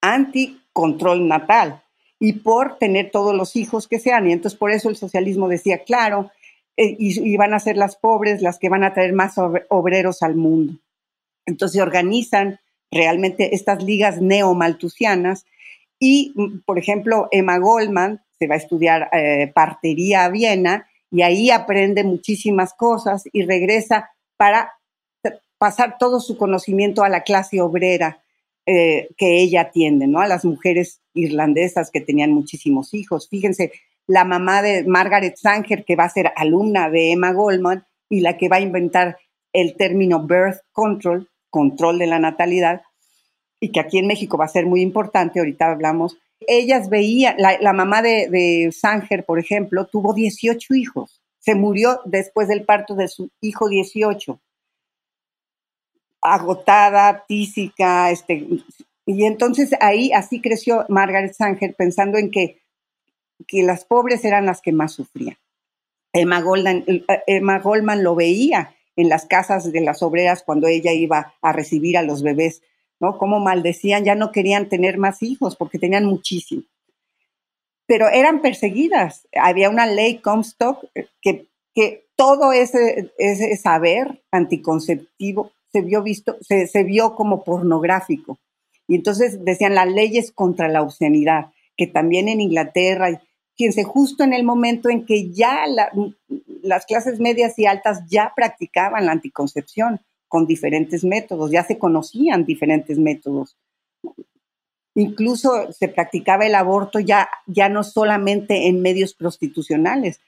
[0.00, 1.82] anti control natal
[2.20, 4.28] y por tener todos los hijos que sean.
[4.28, 6.30] Y entonces por eso el socialismo decía, claro,
[6.76, 9.34] eh, y, van a ser las pobres las que van a traer más
[9.68, 10.74] obreros al mundo.
[11.46, 15.44] Entonces organizan realmente estas ligas neomaltusianas
[15.98, 21.22] y, mm, por ejemplo, Emma Goldman se va a estudiar eh, partería a Viena y
[21.22, 24.72] ahí aprende muchísimas cosas y regresa para
[25.58, 28.22] pasar todo su conocimiento a la clase obrera
[28.66, 30.20] eh, que ella atiende, ¿no?
[30.20, 33.28] A las mujeres irlandesas que tenían muchísimos hijos.
[33.28, 33.72] Fíjense,
[34.06, 38.36] la mamá de Margaret Sanger, que va a ser alumna de Emma Goldman y la
[38.36, 39.18] que va a inventar
[39.52, 42.82] el término birth control, control de la natalidad,
[43.60, 46.16] y que aquí en México va a ser muy importante, ahorita hablamos.
[46.40, 51.20] Ellas veían, la, mamá de, Sanger, por ejemplo, tuvo 18 hijos.
[51.38, 54.40] Se murió después del parto de su hijo 18
[56.20, 58.44] agotada, tísica, este,
[59.06, 62.60] y entonces ahí así creció Margaret Sanger pensando en que
[63.46, 65.36] que las pobres eran las que más sufrían.
[66.12, 66.42] Emma,
[67.26, 71.96] Emma Goldman lo veía en las casas de las obreras cuando ella iba a recibir
[71.96, 72.62] a los bebés,
[73.00, 73.18] ¿no?
[73.18, 76.62] Como maldecían, ya no querían tener más hijos porque tenían muchísimo.
[77.86, 79.26] Pero eran perseguidas.
[79.32, 80.84] Había una ley Comstock
[81.22, 88.38] que, que todo ese, ese saber anticonceptivo se vio, visto, se, se vio como pornográfico.
[88.86, 93.20] Y entonces decían las leyes contra la obscenidad, que también en Inglaterra
[93.58, 95.64] fíjense, justo en el momento en que ya
[96.62, 102.44] las clases medias y altas ya practicaban la anticoncepción con diferentes métodos, ya se conocían
[102.44, 103.56] diferentes métodos.
[104.94, 110.20] Incluso se practicaba el aborto ya, ya no solamente en medios prostitucionales,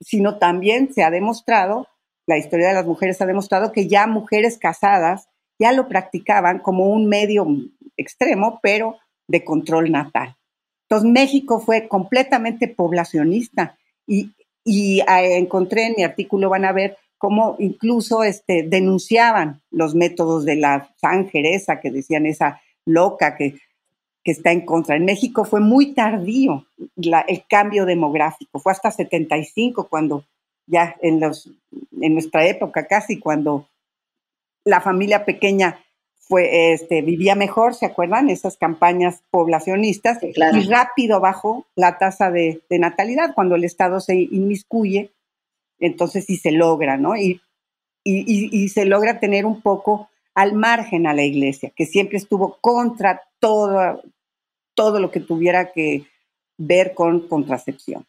[0.00, 1.88] sino también se ha demostrado,
[2.26, 6.86] la historia de las mujeres ha demostrado que ya mujeres casadas ya lo practicaban como
[6.86, 7.46] un medio
[7.96, 10.36] extremo, pero de control natal.
[10.88, 17.54] Entonces México fue completamente poblacionista y, ah, encontré en mi artículo, van a ver cómo
[17.60, 23.60] incluso este, denunciaban los métodos de la sanjereza, que decían esa loca que,
[24.24, 24.96] que está en contra.
[24.96, 30.24] En México fue muy tardío el cambio demográfico, fue hasta 75 cuando
[30.66, 31.48] ya en, los,
[32.00, 33.68] en nuestra época casi, cuando
[34.64, 35.78] la familia pequeña
[36.18, 38.30] fue, este, vivía mejor, ¿se acuerdan?
[38.30, 40.18] Esas campañas poblacionistas.
[40.24, 40.32] y
[40.68, 45.12] rápido bajó la tasa de, natalidad cuando el Estado se inmiscuye,
[45.86, 47.16] entonces sí se logra, ¿no?
[47.16, 47.40] Y,
[48.04, 53.22] y, se logra tener un poco al margen a la iglesia, que siempre estuvo contra
[53.38, 54.02] todo,
[54.74, 56.06] todo lo que tuviera que
[56.56, 58.06] ver con contracepción.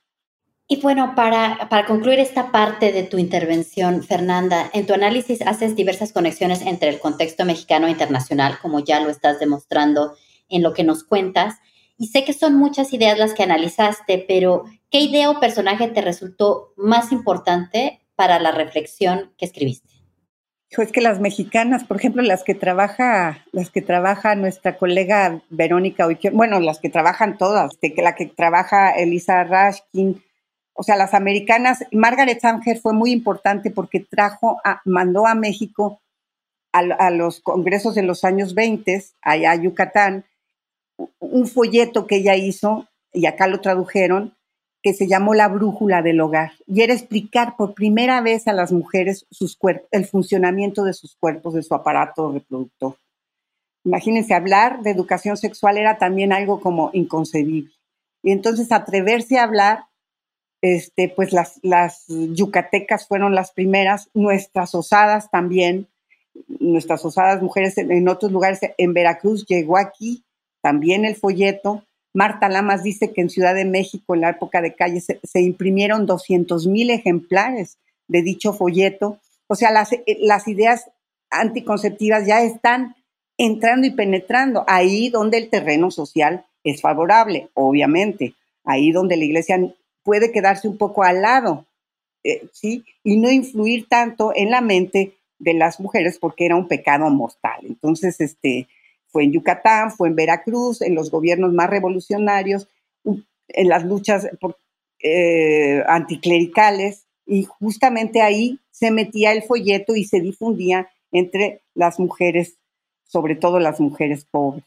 [0.67, 5.75] Y bueno, para, para, concluir esta parte de tu intervención, Fernanda, en tu análisis haces
[5.75, 10.15] diversas conexiones entre el contexto mexicano e internacional, como ya lo estás demostrando
[10.49, 11.55] en lo que nos cuentas.
[11.97, 14.63] Y sé que son muchas ideas las que analizaste, pero
[14.93, 19.89] ¿qué idea o personaje te resultó más importante para la reflexión que escribiste?
[20.69, 26.07] Es que las mexicanas, por ejemplo, las que trabaja, las que trabaja nuestra colega Verónica
[26.31, 30.23] bueno, las que trabajan todas, la que trabaja Elisa Rashkin,
[30.73, 36.01] o sea, las americanas, Margaret Sanger fue muy importante porque trajo, mandó a México
[36.71, 40.25] a, los congresos de los años 20, allá a Yucatán,
[41.19, 44.35] un folleto que ella hizo, y acá lo tradujeron,
[44.83, 48.73] que se llamó la brújula del hogar y era explicar por primera vez a las
[48.73, 49.25] mujeres
[49.91, 52.97] el funcionamiento de sus cuerpos, de su aparato reproductor.
[53.85, 57.73] Imagínense, hablar de educación sexual era también algo como inconcebible.
[58.21, 59.85] Y entonces atreverse a hablar,
[60.61, 65.87] este, pues las, las yucatecas fueron las primeras, nuestras osadas también,
[66.47, 70.25] nuestras osadas mujeres en, otros lugares, en Veracruz llegó aquí
[70.61, 71.83] también el folleto.
[72.13, 76.05] Marta Lamas dice que en Ciudad de México, en la época de calle, se, imprimieron
[76.05, 79.19] 200 mil ejemplares de dicho folleto.
[79.47, 79.89] O sea, las,
[80.19, 80.91] las ideas
[81.31, 82.95] anticonceptivas ya están
[83.37, 89.59] entrando y penetrando ahí donde el terreno social es favorable, obviamente, ahí donde la iglesia
[90.03, 91.65] puede quedarse un poco al lado,
[92.23, 92.85] eh, ¿sí?
[93.03, 97.59] Y no influir tanto en la mente de las mujeres porque era un pecado mortal.
[97.63, 98.67] Entonces, este,
[99.13, 102.67] fue en Yucatán, fue en Veracruz, en los gobiernos más revolucionarios,
[103.05, 104.27] en las luchas
[104.99, 112.57] eh, anticlericales, y justamente ahí se metía el folleto y se difundía entre las mujeres
[113.05, 114.63] sobre todo las mujeres pobres.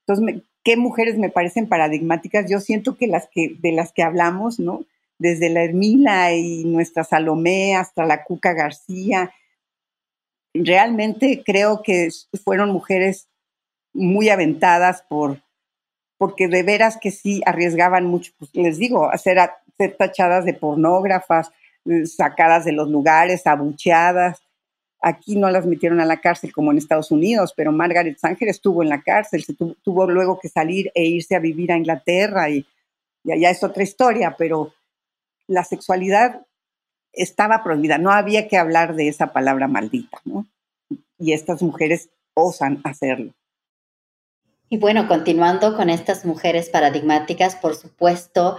[0.00, 2.50] Entonces, ¿qué mujeres me parecen paradigmáticas?
[2.50, 4.84] Yo siento que las que de las que hablamos, ¿no?
[5.18, 9.32] Desde la Hermila y nuestra Salomé hasta la Cuca García,
[10.52, 12.08] realmente creo que
[12.42, 13.28] fueron mujeres
[13.94, 15.40] muy aventadas por
[16.18, 19.38] porque de veras que sí arriesgaban mucho, pues les digo, a ser,
[19.98, 21.50] tachadas de pornógrafas,
[21.86, 24.44] eh, sacadas de los lugares, abucheadas,
[25.06, 28.82] Aquí no las metieron a la cárcel como en Estados Unidos, pero Margaret Sanger estuvo
[28.82, 32.66] en la cárcel, se tuvo, luego que salir e irse a vivir a Inglaterra y,
[33.22, 34.72] y allá es otra historia, pero
[35.46, 36.46] la sexualidad
[37.12, 40.46] estaba prohibida, no había que hablar de esa palabra maldita, ¿no?
[41.18, 43.34] Y estas mujeres osan hacerlo.
[44.68, 48.56] Y bueno, continuando con estas mujeres paradigmáticas, por supuesto,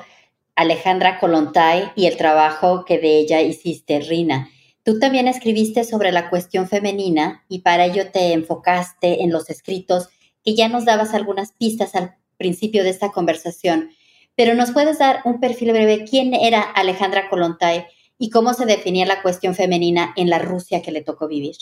[0.55, 4.49] Alejandra Kolontai y el trabajo que de ella hiciste, Rina.
[4.83, 10.09] Tú también escribiste sobre la cuestión femenina y para ello te enfocaste en los escritos
[10.43, 13.89] que ya nos dabas algunas pistas al principio de esta conversación.
[14.35, 16.05] Pero nos puedes dar un perfil breve.
[16.05, 17.87] ¿Quién era Alejandra Kolontai
[18.19, 21.55] y cómo se definía la cuestión femenina en la Rusia que le tocó vivir?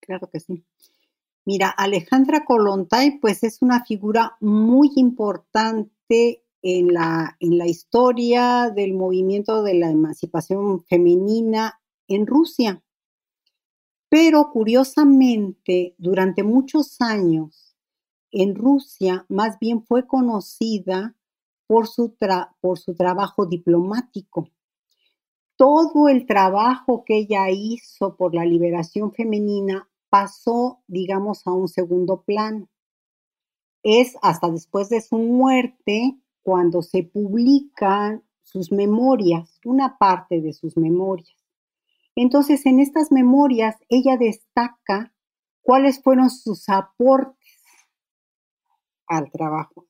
[0.00, 0.64] Claro que sí.
[1.44, 8.94] Mira, Alejandra Kolontai pues es una figura muy importante en la, en la historia del
[8.94, 12.80] movimiento de la emancipación femenina en Rusia.
[14.08, 17.74] Pero curiosamente, durante muchos años,
[18.30, 21.16] en Rusia más bien fue conocida
[21.66, 22.14] por su,
[22.60, 24.48] por su trabajo diplomático.
[25.56, 32.22] Todo el trabajo que ella hizo por la liberación femenina pasó, digamos, a un segundo
[32.22, 32.68] plano.
[33.82, 40.76] Es hasta después de su muerte cuando se publican sus memorias, una parte de sus
[40.76, 41.34] memorias.
[42.14, 45.14] Entonces, en estas memorias, ella destaca
[45.62, 47.62] cuáles fueron sus aportes
[49.06, 49.86] al trabajo.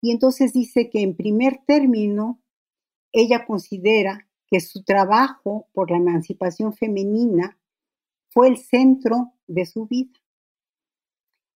[0.00, 2.42] Y entonces dice que en primer término,
[3.12, 7.57] ella considera que su trabajo por la emancipación femenina
[8.30, 10.18] fue el centro de su vida.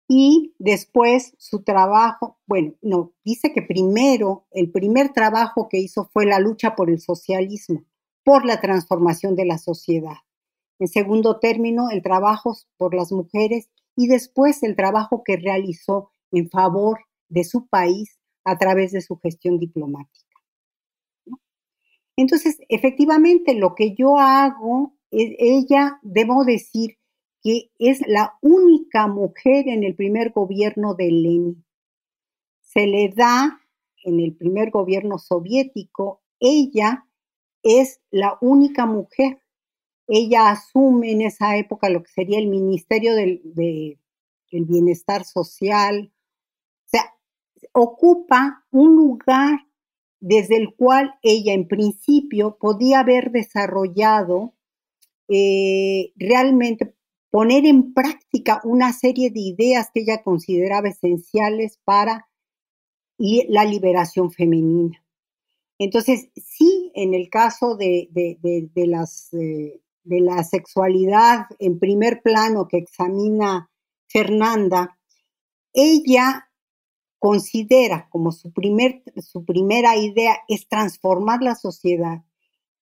[0.08, 6.24] Y después su trabajo, bueno, no, dice que primero, el primer trabajo que hizo fue
[6.24, 7.84] la lucha por el socialismo
[8.28, 10.18] por la transformación de la sociedad.
[10.78, 16.50] En segundo término, el trabajo por las mujeres y después el trabajo que realizó en
[16.50, 16.98] favor
[17.30, 20.26] de su país a través de su gestión diplomática.
[22.16, 26.98] Entonces, efectivamente, lo que yo hago, ella, debo decir
[27.42, 31.64] que es la única mujer en el primer gobierno de Lenin.
[32.60, 33.60] Se le da
[34.04, 37.06] en el primer gobierno soviético, ella
[37.62, 39.42] es la única mujer.
[40.06, 43.42] Ella asume en esa época lo que sería el Ministerio del,
[44.50, 46.12] Bienestar Social.
[46.86, 47.14] O sea,
[47.72, 49.66] ocupa un lugar
[50.20, 54.54] desde el cual ella en principio podía haber desarrollado
[55.28, 56.94] eh, realmente
[57.30, 62.28] poner en práctica una serie de ideas que ella consideraba esenciales para
[63.18, 65.04] la liberación femenina.
[65.78, 68.08] Entonces, sí, en el caso de,
[68.74, 73.70] las, eh, de la sexualidad en primer plano que examina
[74.06, 74.98] Fernanda,
[75.72, 76.48] ella
[77.18, 82.24] considera como su, primer, su primera idea es transformar la sociedad.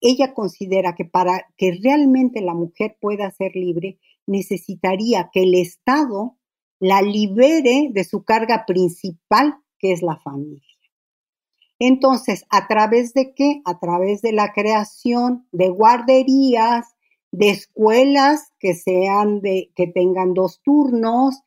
[0.01, 6.37] Ella considera que para que realmente la mujer pueda ser libre, necesitaría que el Estado
[6.79, 10.63] la libere de su carga principal, que es la familia.
[11.79, 13.61] Entonces, ¿a través de qué?
[13.65, 16.97] A través de la creación de guarderías,
[17.33, 21.43] de escuelas que sean de, que tengan dos turnos,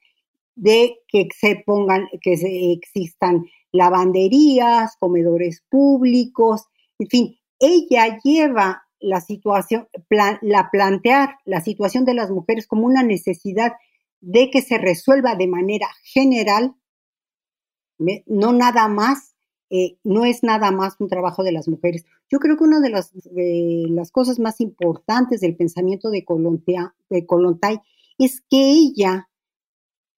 [0.56, 6.66] de que se pongan, que se, existan lavanderías, comedores públicos,
[7.00, 9.88] en fin, ella lleva la situación,
[10.42, 13.74] la plantear la situación de las mujeres como una necesidad
[14.22, 16.76] de que se resuelva de manera general,
[18.26, 19.36] no nada más,
[19.70, 22.06] eh, no es nada más un trabajo de las mujeres.
[22.30, 26.26] Yo creo que una de las, las cosas más importantes del pensamiento de,
[27.10, 27.80] de Colontay
[28.18, 29.30] es que ella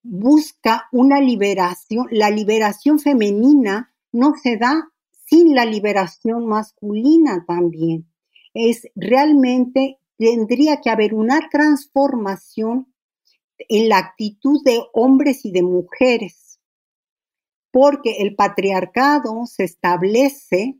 [0.03, 4.91] busca una liberación, la liberación femenina no se da
[5.31, 8.11] sin la liberación masculina también.
[8.53, 12.93] Es realmente, tendría que haber una transformación
[13.69, 16.59] en la actitud de hombres y de mujeres,
[17.71, 20.77] porque el patriarcado se establece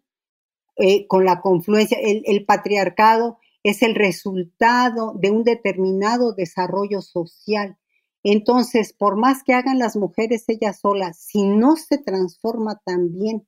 [0.75, 7.77] eh, con la confluencia, el patriarcado es el resultado de un determinado desarrollo social.
[8.23, 13.47] Entonces, por más que hagan las mujeres ellas solas, si no se transforma también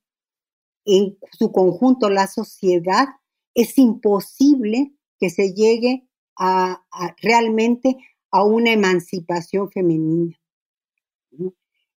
[0.85, 3.07] en su conjunto la sociedad,
[3.53, 6.07] es imposible que se llegue
[6.37, 6.83] a,
[7.21, 7.97] realmente
[8.31, 10.37] a una emancipación femenina.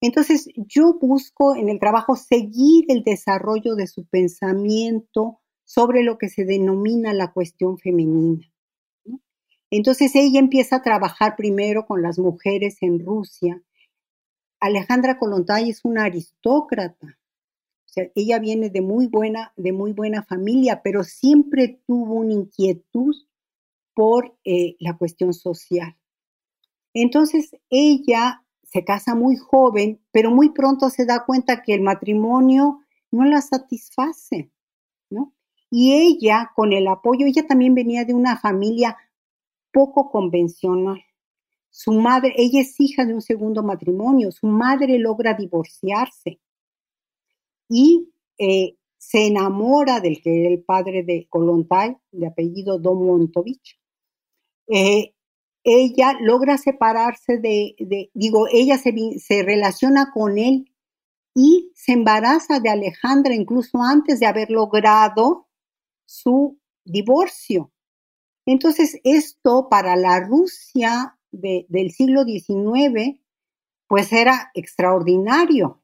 [0.02, 6.30] Entonces, yo busco en el trabajo seguir el desarrollo de su pensamiento sobre lo que
[6.30, 8.46] se denomina la cuestión femenina.
[9.70, 13.64] Entonces, ella empieza a trabajar primero con las mujeres en Rusia.
[14.60, 17.18] Alejandra Kolontai es una aristócrata,
[18.16, 23.16] ella viene de muy buena, de muy buena familia, pero siempre tuvo una inquietud
[23.94, 25.96] por eh, la cuestión social.
[26.94, 32.80] Entonces ella se casa muy joven, pero muy pronto se da cuenta que el matrimonio
[33.12, 34.52] no la satisface,
[35.10, 35.34] ¿no?
[35.70, 38.98] Y ella, con el apoyo, ella también venía de una familia
[39.72, 41.04] poco convencional.
[41.70, 46.40] Su madre, ella es hija de un segundo matrimonio, su madre logra divorciarse
[47.70, 53.80] y eh, se enamora del que era el padre de Kolontay, de apellido Don Montovich.
[54.68, 55.14] Eh,
[55.64, 60.74] ella logra separarse de, digo, ella se, se, relaciona con él
[61.36, 65.48] y se embaraza de Alejandra incluso antes de haber logrado
[66.06, 67.72] su divorcio.
[68.46, 73.20] Entonces, esto para la Rusia del siglo XIX,
[73.88, 75.83] pues era extraordinario,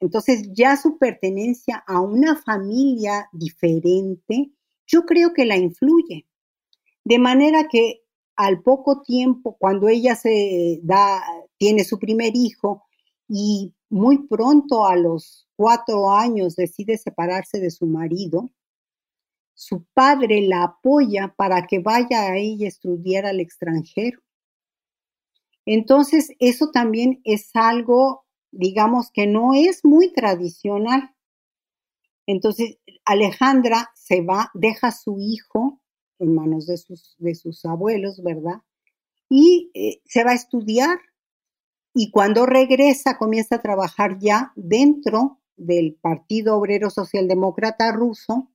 [0.00, 4.50] entonces ya su pertenencia a una familia diferente,
[4.86, 6.26] yo creo que la influye.
[7.04, 8.02] De manera que
[8.36, 11.22] al poco tiempo, cuando ella se da,
[11.56, 12.84] tiene su primer hijo
[13.28, 18.50] y muy pronto a los cuatro años decide separarse de su marido,
[19.54, 24.20] su padre la apoya para que vaya a ella a estudiar al extranjero.
[25.64, 28.25] Entonces, eso también es algo
[28.56, 31.14] digamos que no es muy tradicional.
[32.26, 35.80] Entonces, Alejandra se va, deja a su hijo
[36.18, 38.62] en manos de sus, de sus abuelos, ¿verdad?
[39.28, 40.98] Y eh, se va a estudiar.
[41.94, 48.50] Y cuando regresa, comienza a trabajar ya dentro del Partido Obrero Socialdemócrata ruso,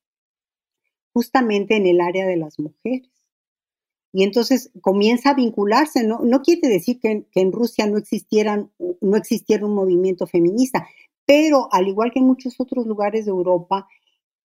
[1.13, 3.09] justamente en el área de las mujeres.
[4.13, 9.65] Y entonces comienza a vincularse, no, quiere decir que, en Rusia no, existieran, no existiera
[9.65, 10.85] un movimiento feminista,
[11.25, 13.87] pero al igual que en muchos otros lugares de Europa,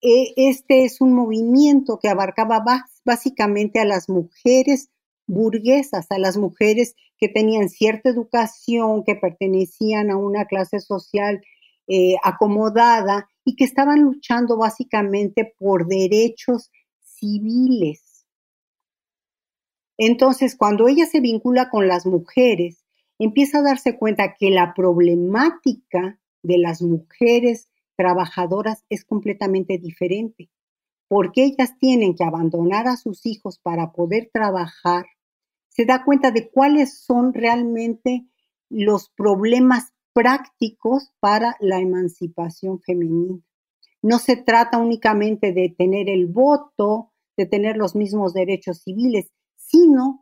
[0.02, 2.62] eh, este es un movimiento que abarcaba
[3.04, 4.90] básicamente a las mujeres
[5.26, 11.40] burguesas, a las mujeres que tenían cierta educación, que pertenecían a una clase social
[11.88, 16.70] eh, acomodada y que estaban luchando básicamente por derechos
[17.02, 18.05] civiles
[19.98, 22.84] entonces, cuando ella se vincula con las mujeres,
[23.18, 30.50] empieza a darse cuenta que la problemática de las mujeres trabajadoras es completamente diferente,
[31.08, 35.06] porque ellas tienen que abandonar a sus hijos para poder trabajar,
[35.68, 38.26] se da cuenta de cuáles son realmente
[38.68, 43.38] los problemas prácticos para la emancipación femenina.
[44.02, 49.30] No se trata únicamente de tener el voto, de tener los mismos derechos civiles,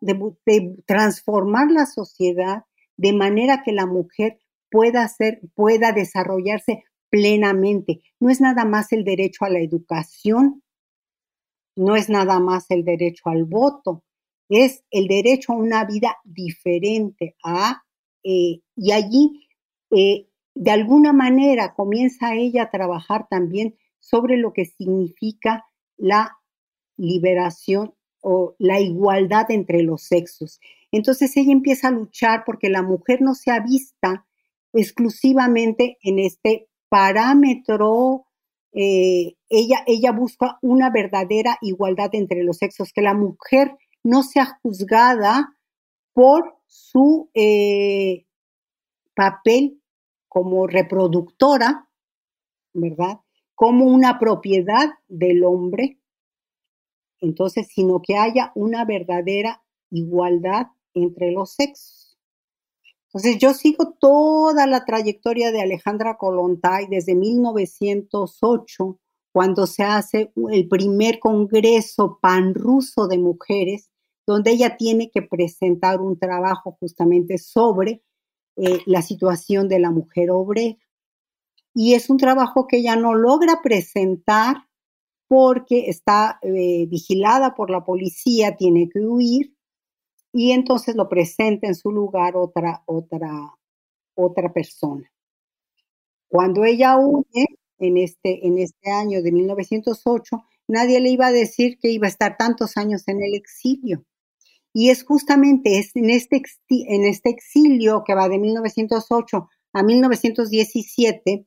[0.00, 2.64] de, transformar la sociedad
[2.96, 4.38] de manera que la mujer
[4.70, 8.02] pueda, ser, pueda desarrollarse plenamente.
[8.20, 10.62] No es nada más el derecho a la educación,
[11.76, 14.04] no es nada más el derecho al voto,
[14.48, 17.36] es el derecho a una vida diferente.
[17.44, 17.82] A,
[18.22, 19.48] eh, y allí,
[19.90, 25.64] eh, de alguna manera, comienza ella a trabajar también sobre lo que significa
[25.96, 26.38] la
[26.96, 27.94] liberación
[28.24, 30.58] o la igualdad entre los sexos.
[30.90, 34.26] Entonces ella empieza a luchar porque la mujer no sea vista
[34.72, 38.26] exclusivamente en este parámetro.
[38.72, 44.58] Eh, ella, ella busca una verdadera igualdad entre los sexos, que la mujer no sea
[44.62, 45.56] juzgada
[46.12, 48.24] por su eh,
[49.14, 49.82] papel
[50.28, 51.88] como reproductora,
[52.72, 53.20] ¿verdad?
[53.54, 55.98] Como una propiedad del hombre.
[57.20, 62.18] Entonces, sino que haya una verdadera igualdad entre los sexos.
[63.06, 68.98] Entonces, yo sigo toda la trayectoria de Alejandra Kolontai desde 1908,
[69.32, 73.90] cuando se hace el primer congreso panruso de mujeres,
[74.26, 78.02] donde ella tiene que presentar un trabajo justamente sobre
[78.56, 80.78] eh, la situación de la mujer obrera.
[81.74, 84.56] Y es un trabajo que ella no logra presentar
[85.28, 89.54] porque está eh, vigilada por la policía, tiene que huir
[90.32, 93.30] y entonces lo presenta en su lugar otra, otra,
[94.14, 95.10] otra persona.
[96.28, 97.46] Cuando ella huye
[97.78, 102.10] en este, en este año de 1908, nadie le iba a decir que iba a
[102.10, 104.04] estar tantos años en el exilio.
[104.72, 111.46] Y es justamente en, este, en este exilio que va de 1908 a 1917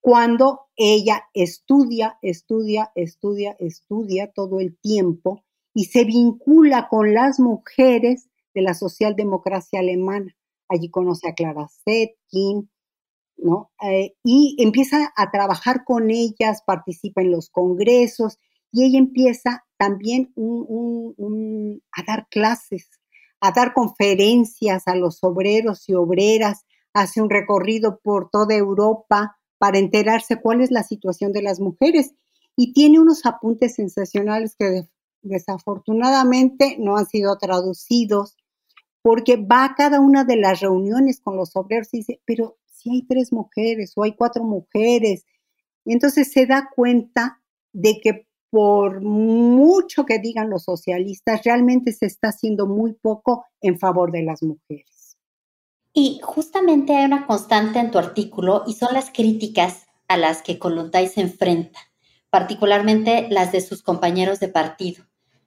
[0.00, 5.44] cuando ella estudia, estudia, estudia, estudia todo el tiempo
[5.74, 10.34] y se vincula con las mujeres de la socialdemocracia alemana.
[10.68, 12.70] Allí conoce a Clara Zetkin,
[13.36, 13.70] ¿no?
[13.82, 18.38] Eh, y empieza a trabajar con ellas, participa en los congresos
[18.72, 20.32] y ella empieza también
[21.92, 22.88] a dar clases,
[23.40, 29.78] a dar conferencias a los obreros y obreras, hace un recorrido por toda Europa para
[29.78, 32.14] enterarse cuál es la situación de las mujeres
[32.56, 34.88] y tiene unos apuntes sensacionales que
[35.20, 38.38] desafortunadamente no han sido traducidos
[39.02, 42.90] porque va a cada una de las reuniones con los obreros y dice, pero si
[42.90, 45.26] hay tres mujeres o hay cuatro mujeres.
[45.84, 47.42] entonces se da cuenta
[47.74, 53.78] de que por mucho que digan los socialistas, realmente se está haciendo muy poco en
[53.78, 54.99] favor de las mujeres.
[55.92, 60.58] Y justamente hay una constante en tu artículo y son las críticas a las que
[60.58, 61.80] Kolontai se enfrenta,
[62.30, 65.04] particularmente las de sus compañeros de partido.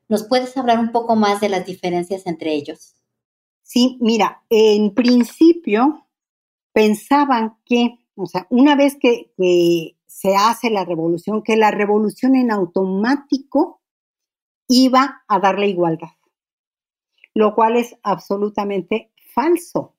[0.09, 2.95] ¿Nos puedes hablar un poco más de las diferencias entre ellos?
[3.61, 6.07] Sí, mira, en principio
[6.73, 12.35] pensaban que, o sea, una vez que, que se hace la revolución, que la revolución
[12.35, 13.81] en automático
[14.67, 16.11] iba a darle igualdad,
[17.33, 19.95] lo cual es absolutamente falso,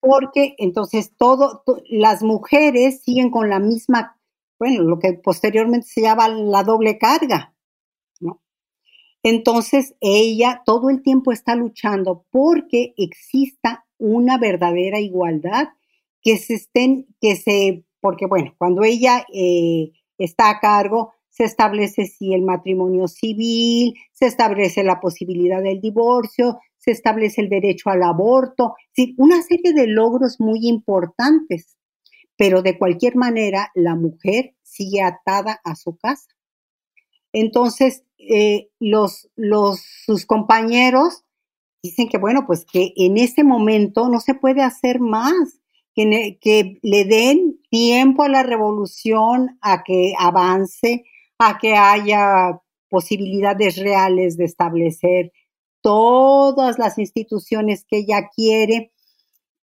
[0.00, 4.18] porque entonces todo, las mujeres siguen con la misma,
[4.58, 7.54] bueno, lo que posteriormente se llama la doble carga,
[8.20, 8.42] ¿no?
[9.22, 15.68] Entonces ella todo el tiempo está luchando porque exista una verdadera igualdad,
[16.20, 22.06] que se estén, que se porque bueno, cuando ella eh, está a cargo, se establece
[22.06, 28.02] si el matrimonio civil, se establece la posibilidad del divorcio, se establece el derecho al
[28.02, 28.74] aborto,
[29.16, 31.76] una serie de logros muy importantes,
[32.36, 36.28] pero de cualquier manera la mujer sigue atada a su casa.
[37.32, 41.24] Entonces, eh, los, los, sus compañeros
[41.82, 45.60] dicen que, bueno, pues que en este momento no se puede hacer más,
[45.94, 51.04] que, le den tiempo a la revolución, a que avance,
[51.38, 55.32] a que haya posibilidades reales de establecer
[55.82, 58.92] todas las instituciones que ella quiere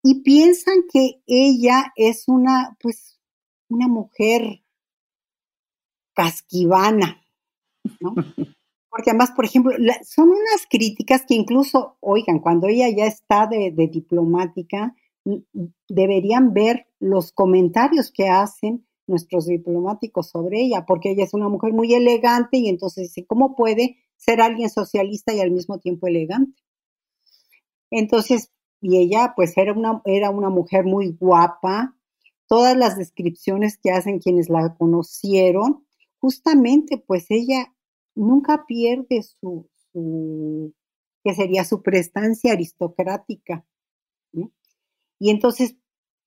[0.04, 3.20] y piensan que ella es una, pues,
[3.70, 4.64] una mujer
[6.14, 7.22] casquivana,
[8.00, 8.16] ¿no?
[8.90, 13.72] Porque además, por ejemplo, son unas críticas que incluso, oigan, cuando ella ya está de
[13.92, 14.96] diplomática,
[15.88, 21.74] deberían ver los comentarios que hacen nuestros diplomáticos sobre ella, porque ella es una mujer
[21.74, 26.62] muy elegante y entonces dice, ¿cómo puede ser alguien socialista y al mismo tiempo elegante?
[27.90, 28.52] Entonces,
[28.82, 31.96] y ella pues era una, era una mujer muy guapa,
[32.48, 35.86] todas las descripciones que hacen quienes la conocieron,
[36.20, 37.74] justamente pues ella
[38.16, 39.70] nunca pierde su,
[41.24, 43.66] que sería su prestancia aristocrática.
[45.20, 45.76] Y entonces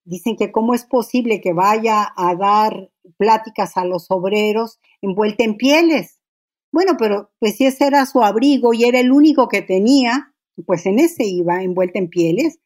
[0.04, 5.56] dicen que cómo es posible que vaya a dar pláticas a los obreros envuelta en
[5.56, 6.19] pieles.
[6.72, 10.34] Bueno, pero pues si ese era su abrigo y era el único que tenía,
[10.66, 12.58] pues en ese iba envuelta en pieles.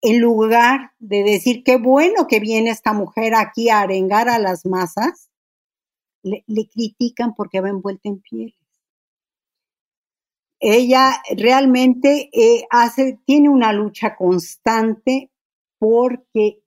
[0.00, 4.64] en lugar de decir qué bueno que viene esta mujer aquí a arengar a las
[4.64, 5.28] masas,
[6.22, 8.54] le, critican porque va envuelta en pieles.
[10.60, 15.32] Ella realmente eh, hace, tiene una lucha constante
[15.78, 16.62] porque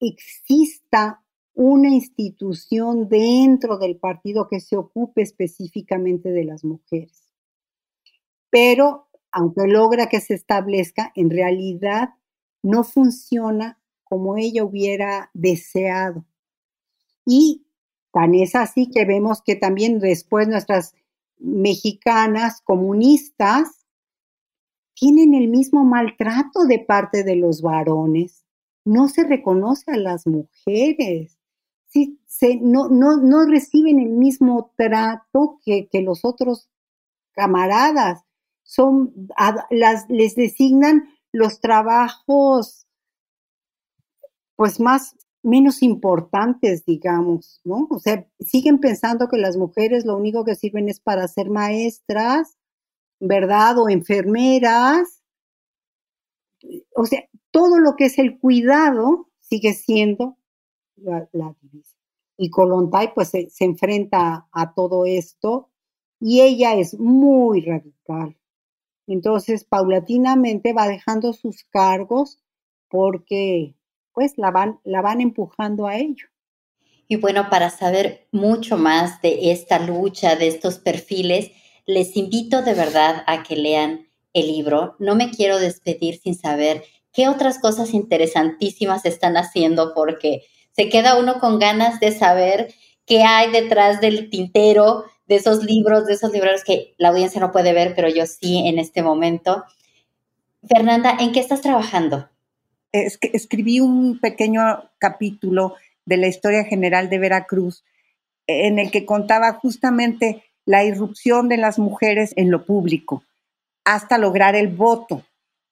[0.00, 1.24] exista
[1.56, 7.30] una institución dentro del partido que se ocupe específicamente de las mujeres.
[8.50, 12.10] Pero, aunque logra que se establezca, en realidad
[12.62, 16.26] no funciona como ella hubiera deseado.
[17.24, 17.66] Y
[18.12, 20.94] tan es así que vemos que también después nuestras
[21.38, 23.86] mexicanas comunistas
[24.92, 28.44] tienen el mismo maltrato de parte de los varones.
[28.84, 31.35] No se reconoce a las mujeres.
[32.60, 36.68] No, no, no, reciben el mismo trato que, que los otros
[37.32, 38.22] camaradas.
[38.62, 39.12] Son,
[39.70, 42.86] las, les designan los trabajos
[44.56, 47.86] pues más menos importantes, digamos, ¿no?
[47.90, 52.58] O sea, siguen pensando que las mujeres lo único que sirven es para ser maestras,
[53.20, 53.78] ¿verdad?
[53.78, 55.22] O enfermeras.
[56.96, 57.22] O sea,
[57.52, 60.36] todo lo que es el cuidado sigue siendo
[62.36, 65.70] Y Colontay pues se, se enfrenta a todo esto
[66.20, 68.36] y ella es muy radical.
[69.06, 72.38] Entonces, paulatinamente va dejando sus cargos
[72.88, 73.74] porque
[74.12, 76.26] pues la van, la van empujando a ello.
[77.08, 81.52] Y bueno, para saber mucho más de esta lucha, de estos perfiles,
[81.84, 84.96] les invito de verdad a que lean el libro.
[84.98, 86.82] No me quiero despedir sin saber
[87.12, 90.42] qué otras cosas interesantísimas están haciendo porque
[90.76, 92.74] se queda uno con ganas de saber
[93.06, 97.50] qué hay detrás del tintero de esos libros, de esos libros que la audiencia no
[97.50, 99.64] puede ver, pero yo sí en este momento.
[100.68, 102.28] Fernanda, ¿en qué estás trabajando?
[102.92, 104.62] escribí un pequeño
[104.96, 105.74] capítulo
[106.06, 107.84] de la historia general de Veracruz
[108.46, 113.22] en el que contaba justamente la irrupción de las mujeres en lo público
[113.84, 115.22] hasta lograr el voto,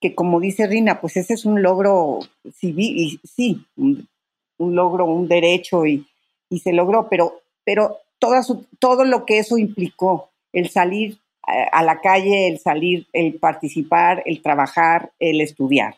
[0.00, 2.20] que como dice Rina, pues ese es un logro
[2.54, 3.66] civil, y sí,
[4.58, 6.06] un, logro, un derecho y,
[6.62, 12.46] se logró, pero, pero todo, todo lo que eso implicó, el salir a la calle,
[12.46, 15.96] el salir, el participar, el trabajar, el estudiar.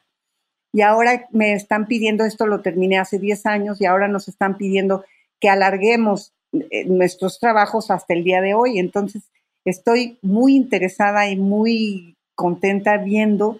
[0.72, 4.57] Y ahora me están pidiendo, esto lo terminé hace 10 años, y ahora nos están
[4.57, 5.04] pidiendo
[5.40, 8.78] que alarguemos eh, nuestros trabajos hasta el día de hoy.
[8.78, 9.30] Entonces,
[9.64, 13.59] estoy muy interesada y muy contenta viendo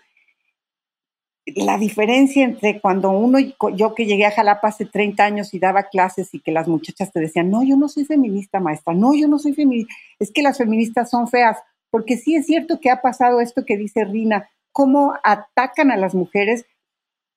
[1.55, 3.39] la diferencia entre cuando uno,
[3.75, 7.13] yo que llegué a Jalapa hace 30 años y daba clases y que las muchachas
[7.13, 10.43] te decían, no, yo no soy feminista, maestra, no, yo no soy feminista, es que
[10.43, 11.59] las feministas son feas,
[11.91, 16.15] porque sí es cierto que ha pasado esto que dice Rina, cómo atacan a las
[16.15, 16.67] mujeres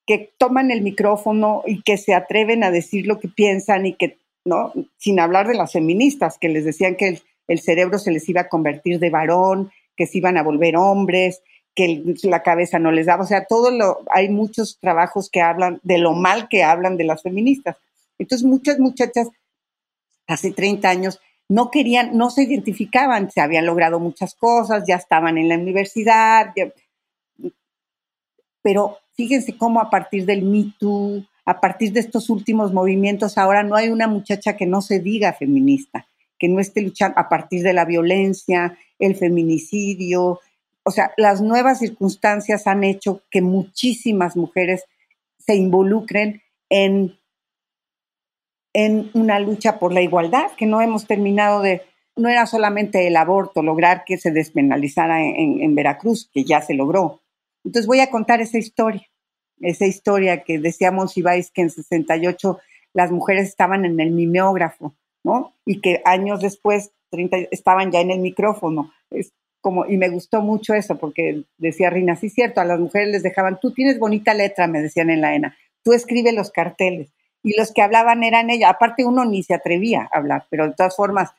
[0.06, 4.18] que toman el micrófono y que se atreven a decir lo que piensan y que,
[4.44, 4.72] ¿no?
[4.98, 8.48] Sin hablar de las feministas, que les decían que el, cerebro se les iba a
[8.48, 11.42] convertir de varón, que se iban a volver hombres,
[11.74, 13.24] que la cabeza no les daba.
[13.24, 17.04] O sea, todo lo, hay muchos trabajos que hablan de lo mal que hablan de
[17.04, 17.76] las feministas.
[18.18, 19.28] Entonces, muchas muchachas
[20.26, 25.38] hace 30 años no querían, no se identificaban, se habían logrado muchas cosas, ya estaban
[25.38, 26.52] en la universidad,
[28.62, 33.62] pero Fíjense cómo a partir del Me Too, a partir de estos últimos movimientos, ahora
[33.62, 36.06] no hay una muchacha que no se diga feminista,
[36.38, 40.40] que no esté luchando a partir de la violencia, el feminicidio.
[40.84, 44.84] O sea, las nuevas circunstancias han hecho que muchísimas mujeres
[45.38, 47.18] se involucren en,
[48.72, 51.82] en una lucha por la igualdad, que no hemos terminado de,
[52.16, 57.20] no era solamente el aborto, lograr que se despenalizara en, Veracruz, que ya se logró.
[57.64, 59.06] Entonces voy a contar esa historia
[59.60, 62.58] esa historia que decía Monsiváis que en 68
[62.92, 65.54] las mujeres estaban en el mimeógrafo, ¿no?
[65.64, 68.92] Y que años después 30, estaban ya en el micrófono.
[69.60, 73.22] Como, y me gustó mucho eso, porque decía Rina, sí, cierto, a las mujeres les
[73.22, 77.12] dejaban, tú tienes bonita letra, me decían en la ENA, tú escribe los carteles.
[77.42, 78.68] Y los que hablaban eran ella.
[78.68, 81.30] Aparte, uno ni se atrevía a hablar, pero de todas formas,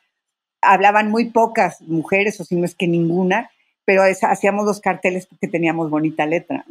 [0.60, 3.50] hablaban muy pocas mujeres, o si no es que ninguna,
[3.84, 6.64] pero hacíamos los carteles porque teníamos bonita letra.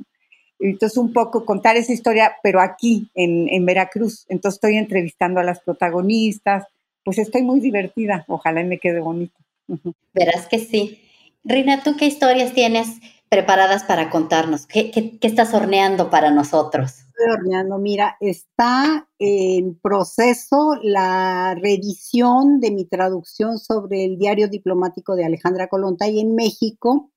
[0.59, 4.25] Entonces, un poco contar esa historia, pero aquí, en, Veracruz.
[4.29, 6.65] Entonces, estoy entrevistando a las protagonistas.
[7.03, 8.25] Pues estoy muy divertida.
[8.27, 9.35] Ojalá me quede bonito.
[10.13, 11.01] Verás que sí.
[11.43, 14.67] Rina, ¿tú qué historias tienes preparadas para contarnos?
[14.67, 16.99] ¿Qué, estás horneando para nosotros?
[16.99, 17.77] Estoy horneando.
[17.77, 25.67] Mira, está en proceso la reedición de mi traducción sobre el diario diplomático de Alejandra
[25.67, 27.11] Colontay en México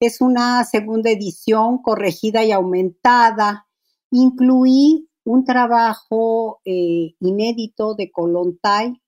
[0.00, 3.68] es una segunda edición corregida y aumentada.
[4.10, 9.00] Incluí un trabajo eh, inédito de Colontay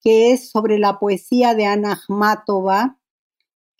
[0.00, 2.98] que es sobre la poesía de Ana Akhmatova,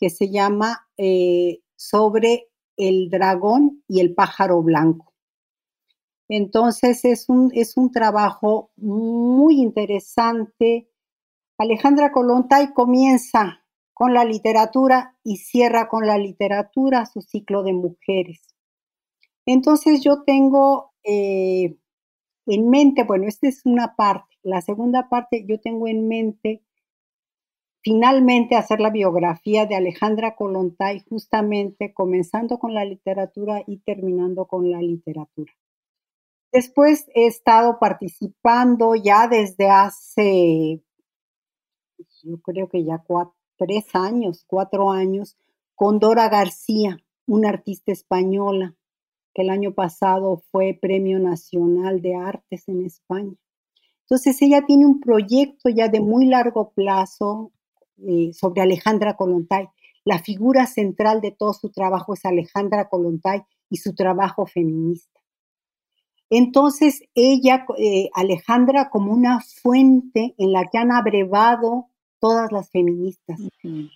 [0.03, 5.15] que se llama eh, Sobre el dragón y el pájaro blanco.
[6.29, 10.91] Entonces es un, es un trabajo muy interesante.
[11.57, 18.57] Alejandra Colontay comienza con la literatura y cierra con la literatura su ciclo de mujeres.
[19.47, 21.77] Entonces yo tengo eh,
[22.47, 24.37] en mente, bueno, esta es una parte.
[24.43, 26.65] La segunda parte, yo tengo en mente
[27.83, 34.71] finalmente hacer la biografía de Alejandra Colontay, justamente comenzando con la literatura y terminando con
[34.71, 35.53] la literatura.
[36.53, 40.83] Después he estado participando ya desde hace,
[42.23, 43.03] yo creo que ya
[43.57, 45.37] tres años, cuatro años,
[45.75, 48.75] con Dora García, una artista española
[49.35, 53.35] que el año pasado fue Premio Nacional de Artes en España.
[54.03, 57.51] Entonces ella tiene un proyecto ya de muy largo plazo
[57.99, 59.69] eh, sobre Alejandra Colontay.
[60.05, 65.21] La figura central de todo su trabajo es Alejandra Colontay y su trabajo feminista.
[66.29, 71.89] Entonces ella, eh, Alejandra, como una fuente en la que han abrevado
[72.21, 73.39] todas las feministas.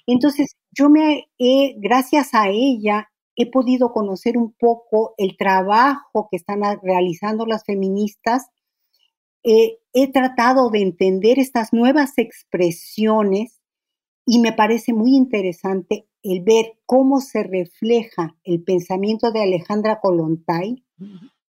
[0.07, 6.37] Entonces yo me he, gracias a ella, he podido conocer un poco el trabajo que
[6.37, 8.51] están realizando las feministas.
[9.45, 13.61] Eh, he tratado de entender estas nuevas expresiones
[14.27, 20.85] y me parece muy interesante el ver cómo se refleja el pensamiento de Alejandra Colontay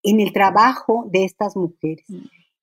[0.01, 2.05] en el trabajo de estas mujeres.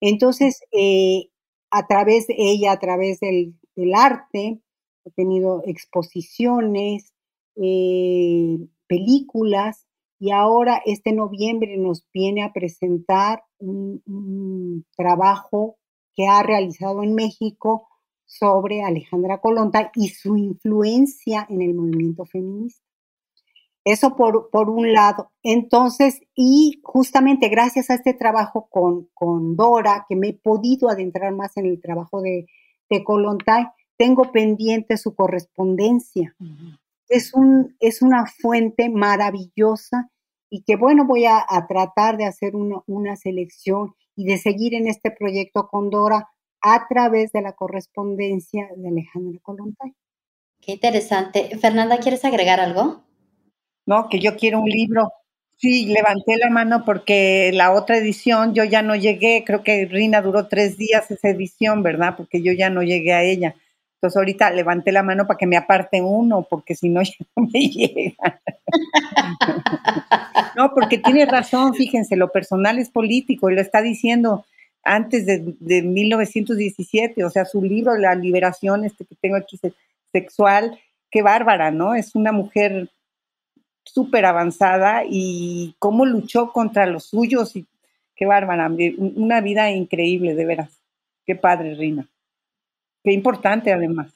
[0.01, 1.31] Entonces, eh,
[1.71, 3.55] a través de ella, a través del,
[3.95, 4.61] arte,
[5.05, 7.15] he tenido exposiciones,
[7.57, 9.87] eh, películas
[10.19, 15.79] y ahora este noviembre nos viene a presentar un, trabajo
[16.15, 17.89] que ha realizado en México
[18.31, 22.87] sobre Alejandra Colonta y su influencia en el movimiento feminista.
[23.85, 25.33] Eso por, por, un lado.
[25.43, 31.35] Entonces, y justamente gracias a este trabajo con, con, Dora, que me he podido adentrar
[31.35, 32.47] más en el trabajo de,
[32.89, 33.05] de
[33.97, 36.37] tengo pendiente su correspondencia
[37.11, 40.11] es, un, es una fuente maravillosa
[40.49, 45.11] y que bueno, voy a, tratar de hacer una selección y de seguir en este
[45.11, 46.29] proyecto con Dora
[46.63, 49.95] a través de la correspondencia de Alejandra Colontay.
[50.61, 51.57] Qué interesante.
[51.59, 53.03] Fernanda, ¿quieres agregar algo?
[53.87, 55.13] No, que yo quiero un libro.
[55.57, 60.23] Sí, levanté la mano porque la otra edición yo ya no llegué, creo que Rina
[60.23, 62.15] duró tres días esa edición, ¿verdad?
[62.17, 63.55] Porque yo ya no llegué a ella.
[63.97, 67.47] Entonces ahorita levanté la mano para que me aparte uno, porque si no ya no
[67.53, 68.41] me llega.
[70.57, 74.47] no, porque tiene razón, fíjense, lo personal es político y lo está diciendo
[74.83, 79.59] antes de, 1917, o sea, su libro, La Liberación, este que tengo aquí,
[80.13, 80.79] sexual,
[81.11, 81.95] qué bárbara, ¿no?
[81.95, 82.91] Es una mujer
[83.85, 87.67] súper avanzada y cómo luchó contra los suyos y
[88.15, 90.81] qué bárbara, una vida increíble, de veras.
[91.27, 92.09] Qué padre, Rina.
[93.03, 94.13] Qué importante además.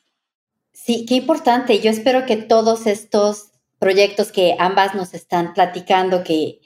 [0.73, 1.81] Sí, qué importante.
[1.81, 6.61] Yo espero que todos estos proyectos que ambas nos están platicando, que,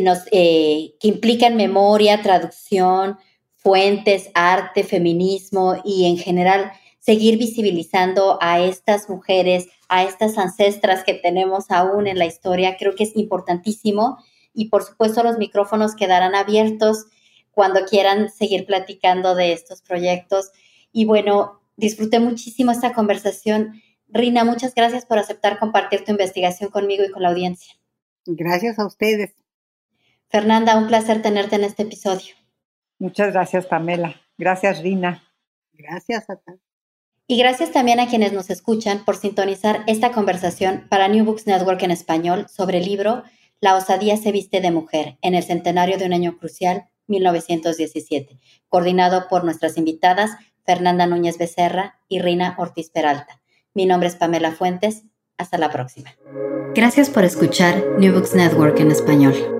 [0.00, 3.18] nos, eh, que implican memoria, traducción,
[3.60, 11.14] fuentes, arte, feminismo y en general seguir visibilizando a estas mujeres, a estas ancestras que
[11.14, 14.18] tenemos aún en la historia, creo que es importantísimo.
[14.52, 17.06] Y por supuesto los micrófonos quedarán abiertos
[17.50, 20.50] cuando quieran seguir platicando de estos proyectos.
[20.92, 23.80] Y bueno, disfruté muchísimo esta conversación.
[24.08, 27.74] Rina, muchas gracias por aceptar compartir tu investigación conmigo y con la audiencia.
[28.26, 29.34] Gracias a ustedes.
[30.28, 32.39] Fernanda, un placer tenerte en este episodio.
[33.00, 34.14] Muchas gracias, Pamela.
[34.36, 35.24] Gracias, Rina.
[35.72, 36.38] Gracias, a
[37.26, 41.82] Y gracias también a quienes nos escuchan por sintonizar esta conversación para New Books Network
[41.82, 43.24] en español sobre el libro
[43.58, 48.38] La osadía se viste de mujer en el centenario de un año crucial, 1917,
[48.68, 50.32] coordinado por nuestras invitadas
[50.66, 53.40] Fernanda Núñez Becerra y Rina Ortiz Peralta.
[53.72, 55.04] Mi nombre es Pamela Fuentes.
[55.38, 56.10] Hasta la próxima.
[56.74, 59.59] Gracias por escuchar New Books Network en español.